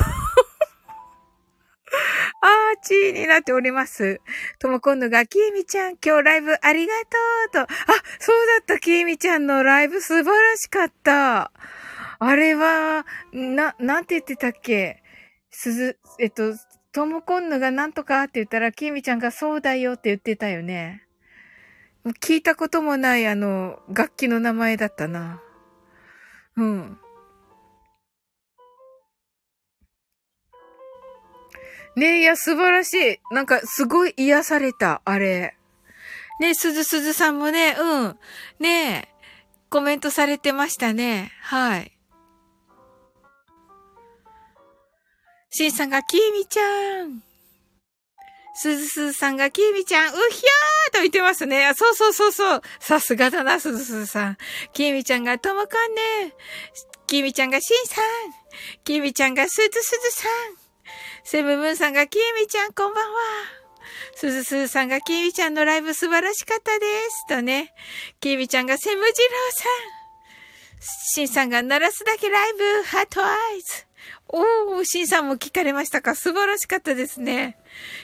[2.41, 4.21] アーチーになっております。
[4.59, 6.93] ともこんのが、きえみちゃん、今日ライブありが
[7.51, 7.73] とうと。
[7.73, 7.85] あ、
[8.19, 11.51] そうだった、きえみちゃんのライブ素晴らしかった。
[12.19, 15.03] あれは、な、なんて言ってたっけ？
[15.49, 16.53] すず、えっと、
[16.91, 21.03] ともこんのがなんとかって言ったら、きえみちゃんがそうだよって言ってたよね。
[22.21, 25.41] 聞いたこともないあの、楽器の名前だったな。
[26.57, 26.97] うん。
[31.95, 33.19] ねえ、いや、素晴らしい。
[33.31, 35.57] なんか、すごい癒された、あれ。
[36.39, 38.19] ねえ、すずすずさんもね、うん。
[38.59, 39.07] ねえ、
[39.69, 41.31] コメントされてましたね。
[41.41, 41.91] はい。
[45.49, 47.21] しんさんが、きみちゃん。
[48.53, 51.73] すずすずさんが、きみちゃん、うひゃーと言ってますね。
[51.75, 52.61] そうそうそうそう。
[52.79, 54.37] さすがだな、すずすずさん。
[54.71, 56.33] きみちゃんが、ともかんね。
[57.05, 58.05] きみちゃんが、しんさん。
[58.85, 60.27] きみちゃんが、すずすずさ
[60.57, 60.60] ん。
[61.23, 63.19] セブムーンさんが、きみちゃんこんばんは。
[64.15, 67.27] すずすずさんが、きみちゃんのライブ素晴らしかったです。
[67.27, 67.73] とね。
[68.19, 69.11] きみちゃんが、セムジロー
[69.53, 70.81] さん。
[71.13, 73.85] シンさんが、鳴らすだけライブ、ハートアイズ。
[74.27, 76.15] おー、シンさんも聞かれましたか？
[76.15, 77.57] 素晴らしかったですね。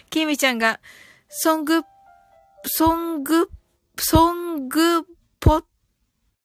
[0.09, 0.79] きみちゃんが、
[1.27, 1.83] ソング、
[2.65, 3.49] ソング、
[3.97, 5.05] ソング
[5.39, 5.63] ポッ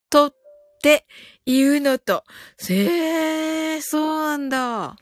[0.09, 0.35] トっ
[0.83, 1.07] て
[1.45, 2.25] 言うのと、
[2.71, 4.97] えー、そうなんだ。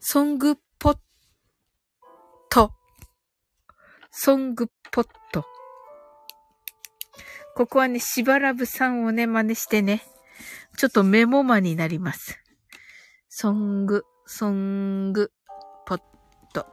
[0.00, 0.58] ソング
[2.54, 2.70] ト。
[4.12, 5.44] ソングポット。
[7.56, 10.04] ここはね、しばらぶさんをね、真似してね、
[10.76, 12.38] ちょっとメモマになります。
[13.28, 15.32] ソング、ソング、
[15.84, 16.00] ポッ
[16.52, 16.64] ト。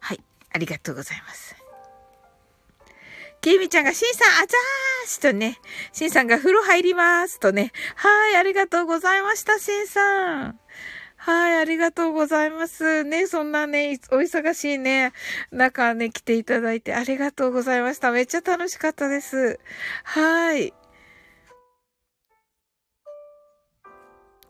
[0.00, 0.20] はい、
[0.52, 1.54] ありがとうございます。
[3.40, 5.60] きみちゃんが、しんさん、あざーしとね、
[5.92, 10.60] しんさんが風呂入りますとね、はい、ありがとうございました、しんさん。
[11.22, 13.04] はい、ありがとうございます。
[13.04, 15.12] ね、そんなね、お忙しいね、
[15.50, 18.10] 中ね、来ていただいてありがとうございました。
[18.10, 19.60] めっちゃ楽しかったです。
[20.02, 20.72] はい。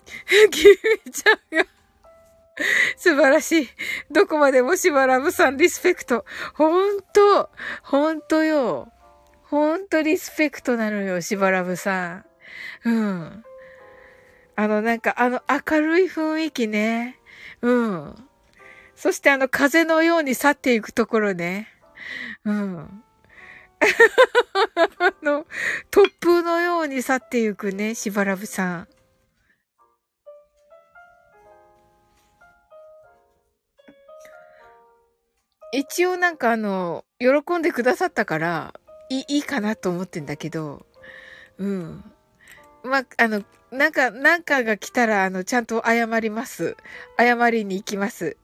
[0.53, 0.69] キ
[1.07, 1.67] ミちゃんが
[2.97, 3.69] 素晴らしい。
[4.13, 6.25] どこまでもしばらぶさんリスペクト。
[6.55, 7.51] ほんと、
[7.83, 8.93] ほんとよ。
[9.43, 12.25] ほんとリスペクトなのよ、しばらぶさん。
[12.85, 13.45] うん。
[14.61, 17.19] あの、なんか、あの、明るい雰囲気ね。
[17.63, 18.15] うん。
[18.95, 21.69] そしてあの、風のように去っていくところね。
[22.45, 23.03] うん。
[24.99, 25.47] あの、
[25.91, 28.89] 突風のように去っていくね、しばらぶさん。
[35.73, 38.75] 一応なんかあの、喜んでくださったから、
[39.09, 40.85] いい、いいかなと思ってんだけど、
[41.57, 42.05] うん。
[42.83, 43.43] まあ、あの、
[43.73, 46.77] なんか、なんかが来たら、あの、ちゃんと謝ります。
[47.19, 48.37] 謝りに行きます。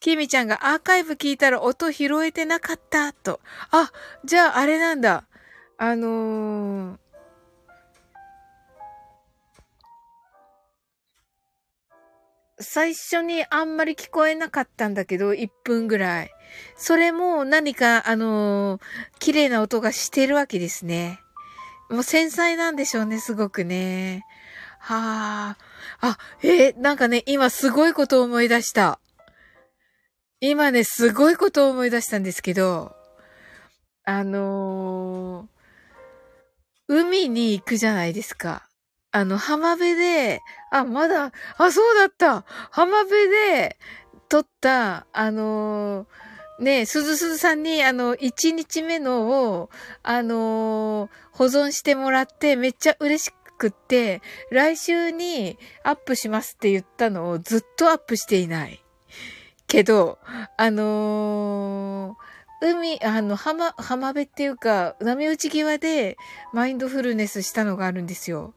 [0.00, 3.40] きみちゃんがアーカイブ聞いたら音拾えてなかった、と。
[3.70, 3.90] あ、
[4.24, 5.24] じゃああれなんだ。
[5.76, 6.98] あのー、
[12.60, 16.30] 最初にあんまり聞こえなかったんだけど、1分ぐらい。
[16.76, 18.80] それも何か、あのー、
[19.18, 21.20] 綺麗な音がしてるわけですね。
[21.90, 24.24] もう繊細なんでしょうね、すごくね。
[24.78, 25.56] はあ。
[26.00, 29.00] あ、えー、なんかね、今すごいこと思い出した。
[30.40, 32.94] 今ね、すごいことを思い出したんですけど、
[34.04, 38.68] あのー、海に行くじゃないですか。
[39.10, 43.78] あの、浜辺で、あ、まだ、あ、そうだった浜辺で
[44.28, 46.06] 撮った、あのー、
[46.58, 49.70] ねすずすずさんに、あの、1日目のを、
[50.02, 58.82] あのー、保存してもらって、めっちゃ嬉しくって、来週にアップしますって言ったのをずっとアップしていない。
[59.68, 60.18] けど、
[60.56, 66.16] あのー、海、あの、浜、浜辺っていうか、波打ち際で
[66.52, 68.54] マインドフルネスしたのがあるんですよ。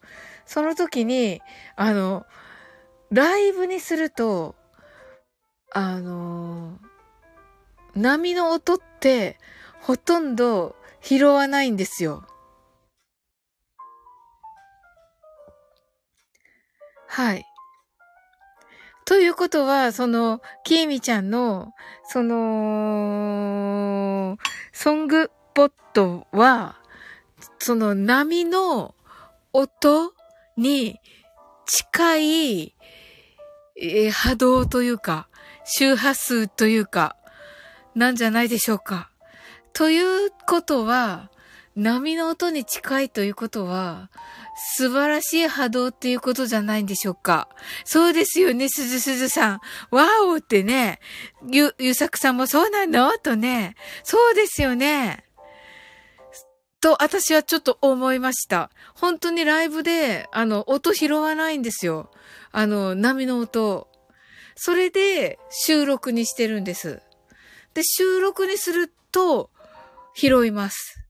[0.48, 1.42] その時に、
[1.76, 2.26] あの、
[3.12, 4.56] ライブにすると、
[5.74, 6.91] あのー
[7.96, 9.38] 波の音って
[9.82, 12.26] ほとんど拾わないんですよ。
[17.08, 17.46] はい。
[19.06, 21.74] ということは、その、きえみちゃんの、
[22.06, 22.38] その、
[24.72, 26.78] ソングポットは、
[27.60, 28.96] その波の
[29.52, 30.14] 音
[30.56, 31.00] に
[31.66, 32.76] 近い
[33.84, 35.28] えー、波動というか、
[35.66, 37.16] 周波数というか、
[37.96, 39.10] なんじゃないでしょうか。
[39.74, 41.30] ということは、
[41.76, 44.10] 波の音に近いということは、
[44.76, 47.48] 素晴らしい波動っていうことじゃないんでしょうか。
[47.86, 49.60] そうですよね、すずすずさん。
[49.90, 51.00] ワオってね、
[51.50, 53.18] ゆ、ゆさくさんもそうなんの？
[53.20, 53.76] とね。
[54.04, 55.24] そうですよね。
[56.82, 58.72] と、私はちょっと思いました。
[58.96, 62.12] 本当にライブで、あの、音拾わないんですよ。
[62.52, 63.88] あの、波の音。
[64.56, 67.02] それで、収録にしてるんです。
[67.74, 69.50] で、収録にすると、
[70.14, 71.04] 拾います。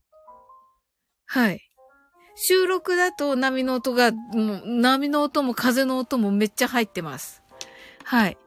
[1.26, 1.60] はい。
[2.36, 7.42] 収録だと波の音が、もう波の音も風の音もめっちゃ入ってます。
[8.04, 8.38] はい。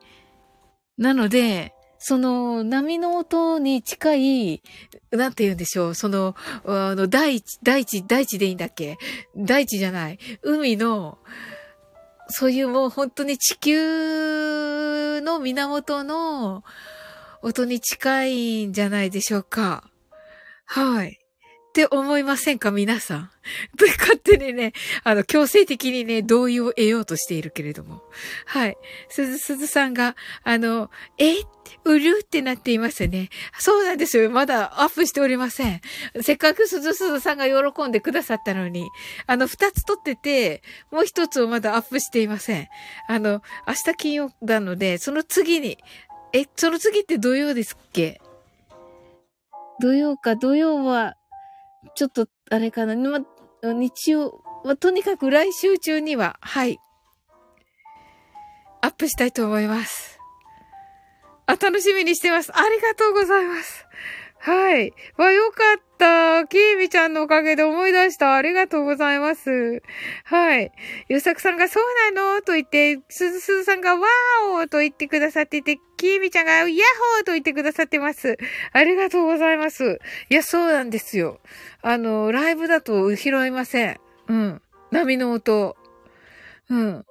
[0.98, 4.64] なので、その波の音に近い、
[5.12, 6.36] なんて言うんでしょう、その、
[6.66, 8.98] あの、大地、大地、大地でいいんだっけ？
[9.36, 10.20] 大地じゃない。
[10.42, 11.18] 海の、
[12.28, 16.64] そういうもう本当に地球の源の
[17.46, 19.88] 音に近いんじゃないでしょうか。
[20.66, 21.10] はい。
[21.10, 22.72] って思いませんか？
[22.72, 23.32] 皆さん。
[23.78, 24.74] で、勝手にね、
[25.04, 28.02] あの、強制的にね、同意を得ようとしているけれども。
[28.48, 28.78] はい。
[29.10, 30.90] すず、すずさんが、あの、
[31.20, 31.36] え？
[31.84, 33.30] うるってなっていますね。
[33.60, 34.30] そうなんですよ。
[34.32, 35.82] まだアップしておりません。
[36.22, 38.88] せっかくすずすずさんが喜んでくださったのに、
[39.28, 42.68] あの、二つ撮ってて、もう一つをまだアップしていません。
[43.08, 45.78] あの、明日金曜なので、その次に、
[46.36, 48.20] え、その次って土曜ですっけ？
[49.80, 51.16] 土曜か、土曜は、
[51.96, 53.26] ちょっと、あれかな、ま、
[53.64, 56.78] 日曜、ま、とにかく来週中には、はい、
[58.82, 60.20] アップしたいと思います。
[61.46, 62.52] あ、楽しみにしてます。
[62.54, 63.86] ありがとうございます。
[64.40, 64.92] はい。
[65.16, 66.46] わ、よかった。
[66.48, 68.36] きーみちゃんのおかげで思い出した。
[68.36, 69.82] ありがとうございます。
[70.26, 70.72] はい。
[71.08, 72.42] ゆうさくさんがそうなの？
[72.42, 78.38] と言って、すずすずさんがわーおと言ってくださってて、きーみちゃんがヤッホーと言ってくださってます。
[78.74, 80.00] ありがとうございます。
[80.30, 81.40] いや、そうなんですよ。
[81.82, 84.00] あの、ライブだと拾いません。
[84.28, 84.62] うん。
[84.92, 85.76] 波の音。
[86.70, 87.06] うん。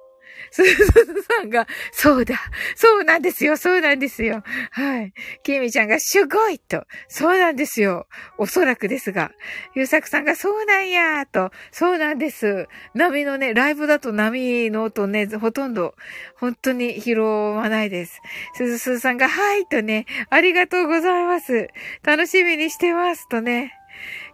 [0.51, 2.35] すずさんが、そうだ、
[2.75, 4.43] そうなんですよ、そうなんですよ。
[4.71, 5.13] はい。
[5.43, 8.07] きみちゃんが、すごいと、そうなんですよ。
[8.37, 9.31] おそらくですが。
[9.75, 12.67] ゆうさくさんが、そうなんやと、そうなんです。
[12.93, 15.95] 波のね、ライブだと波の音ね、ほとんど、
[16.37, 18.21] 本当に拾わないです。
[18.55, 21.69] すずすずさんが、はいとね、ありがとうございます。
[22.03, 23.73] 楽しみにしてますとね。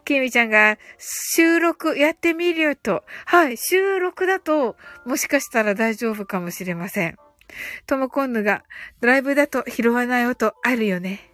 [0.03, 3.03] きみちゃんが収録やってみるよと。
[3.25, 4.75] はい、収録だと
[5.05, 7.17] もしかしたら大丈夫かもしれません。
[7.85, 8.63] ともこんぬが
[9.01, 11.31] ライブだと拾わない音あるよね。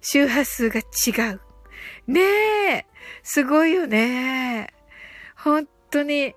[0.00, 1.40] 周波数が違う。
[2.06, 2.86] ねえ、
[3.22, 4.72] すごいよね。
[5.36, 6.34] 本当に。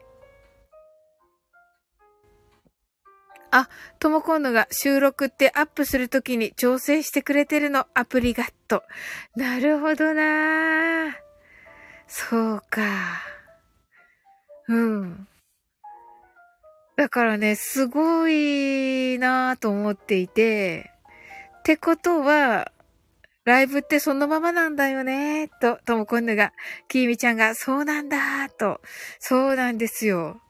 [3.51, 3.67] あ、
[3.99, 8.83] ともこんぬが収録ってアップするときに調整してくれてるの、アプリがと。
[9.35, 11.28] なるほどなぁ。
[12.09, 12.81] そうか。
[14.67, 15.27] うん。
[16.95, 20.91] だからね、すごいなぁと思っていて、
[21.59, 22.71] ってことは、
[23.45, 26.51] ライブってそのままなんだよね、と、ともこんぬが、
[26.87, 28.81] きーみちゃんが、そうなんだ、と、
[29.19, 30.41] そうなんですよ。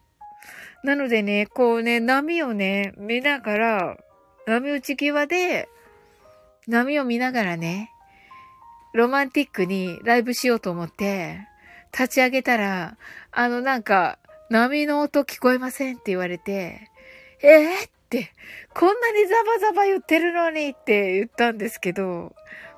[0.84, 3.98] なのでね、こうね、波をね、見ながら、
[4.48, 5.68] 波打ち際で、
[6.68, 7.92] 波を見ながらね、
[8.94, 11.49] ロマンティックにライブしようと思って、
[11.92, 12.98] 立ち上げたら、
[13.32, 14.20] あのなんか、
[14.50, 16.90] 波の音聞こえませんって言われて、
[17.42, 18.32] えー、って、
[18.74, 22.34] こんなにザバザバ言ってるのにって言ったんですけど、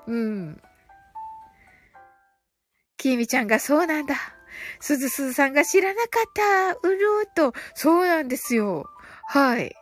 [0.08, 0.62] うん。
[2.98, 4.16] きみちゃんがそうなんだ。
[4.80, 6.88] すずすずさんが知らなかった。
[6.88, 7.54] うるーと。
[7.74, 8.86] そうなんですよ。
[9.28, 9.76] はい。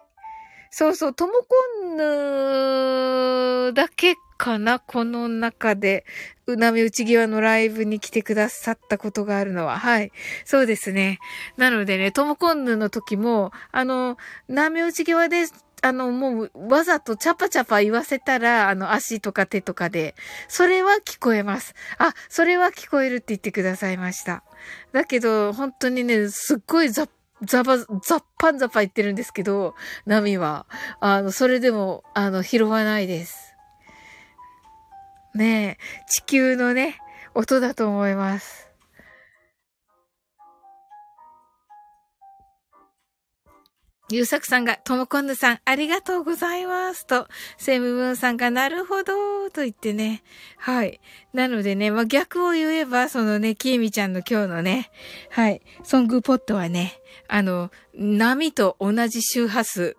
[0.71, 4.79] そうそう、ともこんぬだけかな？
[4.79, 6.05] この中で、
[6.47, 9.77] うなみ内際のライブに来てくださったことがあるのは。
[9.77, 10.13] はい。
[10.45, 11.19] そうですね。
[11.57, 14.17] なのでね、ともこんぬの時も、あの、
[14.47, 15.45] なみ内際で、
[15.81, 20.15] あの、もう、わざとチャパチャパ言わせたら、あの、足とか手とかで、
[20.47, 21.75] それは聞こえます。
[21.97, 24.43] あ、それは聞こえるって言ってくださいました。
[24.93, 27.09] だけど、本当にね、すっごいザッ
[27.43, 29.75] ザバ、ザッパンザパ言ってるんですけど、
[30.05, 30.65] 波は。
[30.99, 33.48] あの、それでも、あの、拾わないです。
[35.35, 36.97] ねえ、地球のね、
[37.35, 38.69] 音だと思います。
[44.11, 47.05] ゆうさくさんが、ともこんぬさん、ありがとうございます。
[47.05, 47.27] と、
[47.57, 50.23] セムブンさんが、なるほど、と言ってね。
[50.57, 50.99] はい。
[51.31, 54.89] なのでね、まあ、逆を言えば、そのね、きえみちゃんの今日のね、
[55.29, 59.95] はい、ソングポットはね、あの、波と同じ周波数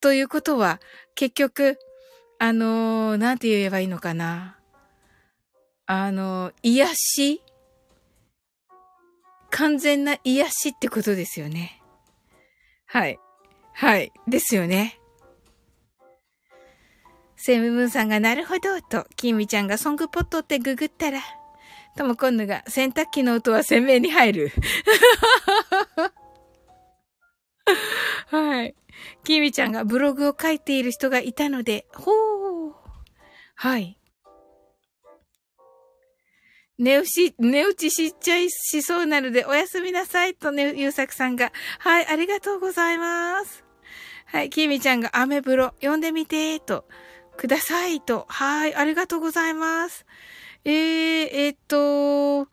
[0.00, 0.80] ということは、
[1.16, 1.76] 結局、
[2.40, 4.56] あのー、なんて言えばいいのかな。
[5.86, 7.42] あのー、癒し
[9.50, 11.82] 完全な癒しってことですよね。
[12.86, 13.18] はい。
[13.72, 14.12] はい。
[14.28, 15.00] ですよね。
[17.36, 21.20] セムムーンさんがなるほどと、キミちゃんがソングポットってググったら、
[21.96, 24.52] ともこんぬが洗濯機の音は鮮明に入る。
[28.26, 28.74] はい。
[29.24, 32.72] キミちゃんがブログを書いている人がいたので、ほー。
[33.56, 33.98] はい。
[36.78, 41.52] 寝打ち、寝打ちしちゃいしそうなのでおやすみなさいとね、ゆうさくさんが。
[41.80, 43.64] はい、ありがとうございます。
[44.26, 46.84] はい、きみちゃんがアメブロ読んでみて、と。
[47.36, 48.26] ください、と。
[48.28, 50.04] はい、ありがとうございます。
[50.64, 52.48] えー、えー、っと、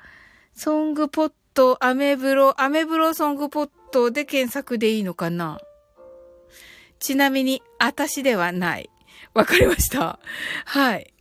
[0.54, 5.60] ソングポット、アメブロ、アメブロソングポットで検索でいいのかな？
[7.00, 8.90] ちなみに、私ではない。
[9.34, 10.20] わかりました。
[10.66, 11.14] はい。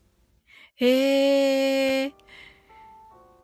[0.76, 2.12] へー。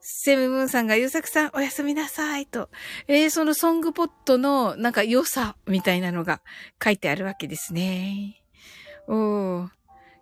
[0.02, 2.68] セムムーンさんが、ゆうさくさん、おやすみなさい、と。
[3.06, 6.40] えー、そのソングポットの、なんか良さ、みたいなのが
[6.82, 8.42] 書いてあるわけですね。
[9.06, 9.68] おー。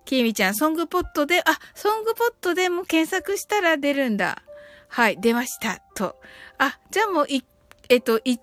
[0.05, 4.43] きみちゃん、ソングポットで、あ、ソングポットでも検索したら出るんだ。
[4.89, 5.83] はい、出ました。
[5.95, 6.17] と。
[6.59, 7.45] あ、じゃあもう、い、
[7.89, 8.41] えっと、一、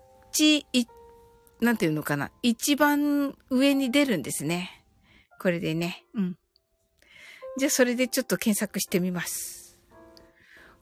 [0.72, 0.88] 一、
[1.60, 2.30] なんていうのかな？
[2.42, 4.84] 一番上に出るんですね。
[5.40, 6.04] これでね。
[6.14, 6.38] うん。
[7.58, 9.78] じゃあ、それでちょっと検索してみます。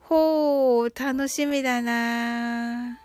[0.00, 2.98] ほう、楽しみだな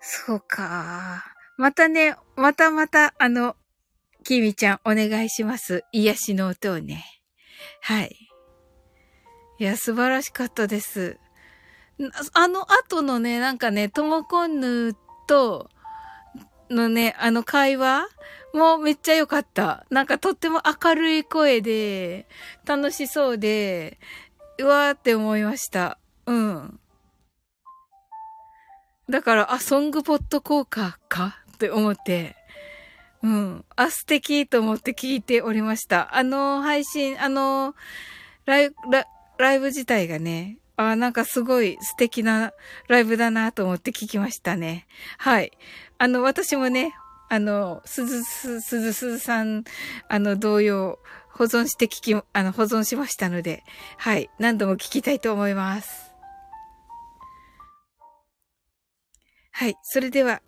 [0.00, 1.24] そうか。
[1.56, 3.56] またね、またまた、あの、
[4.26, 5.84] きみちゃんお願いします。
[5.92, 7.04] 癒しの音をね。
[7.80, 8.16] はい。
[9.60, 11.20] いや、素晴らしかったです。
[12.34, 14.96] あの後のね、なんかね、ともこんぬ
[15.28, 15.70] と、
[16.68, 18.08] のね、あの会話
[18.52, 19.86] もめっちゃ良かった。
[19.90, 22.26] なんかとっても明るい声で、
[22.66, 24.00] 楽しそうで、
[24.58, 26.00] うわーって思いました。
[26.26, 26.80] うん。
[29.08, 32.34] だから、あ、ソングポット効果かって思って、
[33.22, 33.64] うん。
[33.76, 36.16] あ、素敵と思って聞いておりました。
[36.16, 37.74] あの配信、あの
[38.44, 38.76] ライブ、
[39.38, 42.52] ライブ自体がね、あなんかすごい素敵な
[42.88, 44.86] ライブだなと思って聞きましたね。
[45.18, 45.52] はい。
[45.98, 46.94] あの、私もね、
[47.28, 49.64] あの、すずす、すずすずさん、
[50.08, 50.98] あの、同様、
[51.30, 53.64] 保存して聞き、あの、保存しましたので、
[53.98, 54.30] はい。
[54.38, 56.12] 何度も聞きたいと思います。
[59.50, 59.76] はい。
[59.82, 60.40] それでは、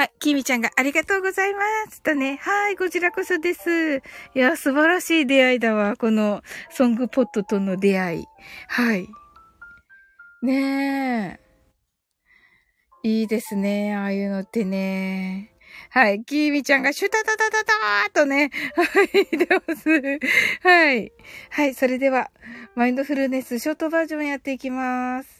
[0.00, 0.12] はい。
[0.18, 2.00] きみちゃんがありがとうございます。
[2.00, 2.38] とね。
[2.40, 2.76] はい。
[2.78, 3.98] こちらこそです。
[4.34, 5.94] いや、素晴らしい出会いだわ。
[5.98, 8.24] この、ソングポットとの出会い。
[8.66, 9.10] はい。
[10.40, 11.38] ね
[13.04, 13.08] え。
[13.10, 13.94] いいですね。
[13.94, 15.52] ああいうのってね。
[15.90, 16.24] はい。
[16.24, 18.50] きみちゃんがシュタタタタターとね。
[18.76, 19.36] はい。
[19.36, 19.90] 出ます。
[20.66, 21.12] はい。
[21.50, 21.74] はい。
[21.74, 22.30] それでは、
[22.74, 25.39] マインドフルネスショートバージョンやっていきます。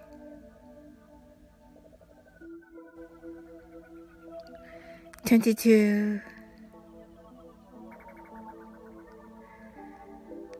[5.31, 6.19] 22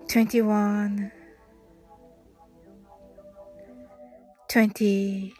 [0.07, 1.11] 21
[4.47, 5.34] 20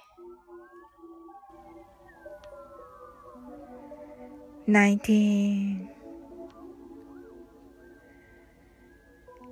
[4.68, 5.88] 19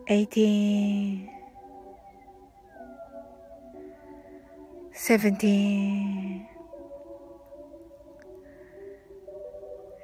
[0.10, 1.30] 18
[4.92, 6.49] 17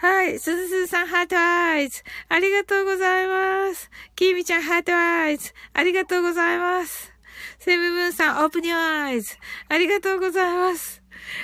[0.00, 0.38] はい。
[0.38, 2.02] すずすずさん、 heart eyes。
[2.30, 3.90] ありがとうございます。
[4.16, 5.52] きみちゃん、 heart eyes。
[5.74, 7.12] ありがとうございます。
[7.58, 9.36] セムムーンさん、 open your eyes。
[9.68, 11.02] ありがとうございます。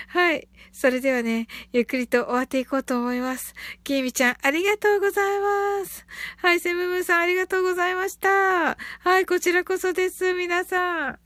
[0.09, 0.49] はい。
[0.73, 3.53] それではね、ゆっくりと終わっていこうと思います。
[3.85, 6.07] きみちゃん、ありがとうございます。
[6.39, 6.61] はい。
[6.61, 8.79] セムムーンさん、ありがとうございました。
[9.01, 9.27] はい。
[9.27, 10.33] こちらこそです。
[10.33, 11.19] 皆さん。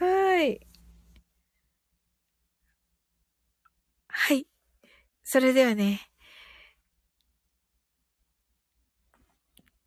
[0.00, 0.60] はい。
[4.08, 4.46] はい。
[5.22, 6.10] それではね、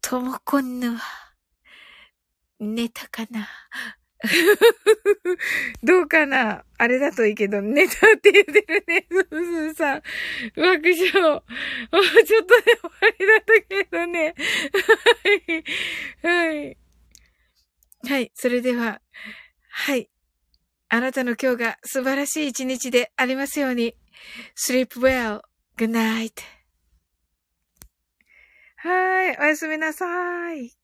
[0.09, 1.01] ともこんぬは、
[2.61, 3.45] 寝たかな？
[5.83, 6.63] どうかな？
[6.77, 10.01] あれだといいけど、寝たって言ってるね、すずさん。
[10.55, 11.11] 爆笑。
[11.11, 11.43] も
[11.99, 14.33] うちょっとで終わりだったけどね。
[16.23, 16.53] はい。
[16.53, 16.77] はい。
[18.07, 18.31] はい。
[18.33, 19.01] それでは、
[19.69, 20.09] はい。
[20.87, 23.93] あなたの今日が素晴らしい一日でありますように。
[24.55, 25.41] sleep well.
[25.75, 26.56] Good night.
[28.87, 29.37] はい。
[29.39, 30.76] おやすみなさい。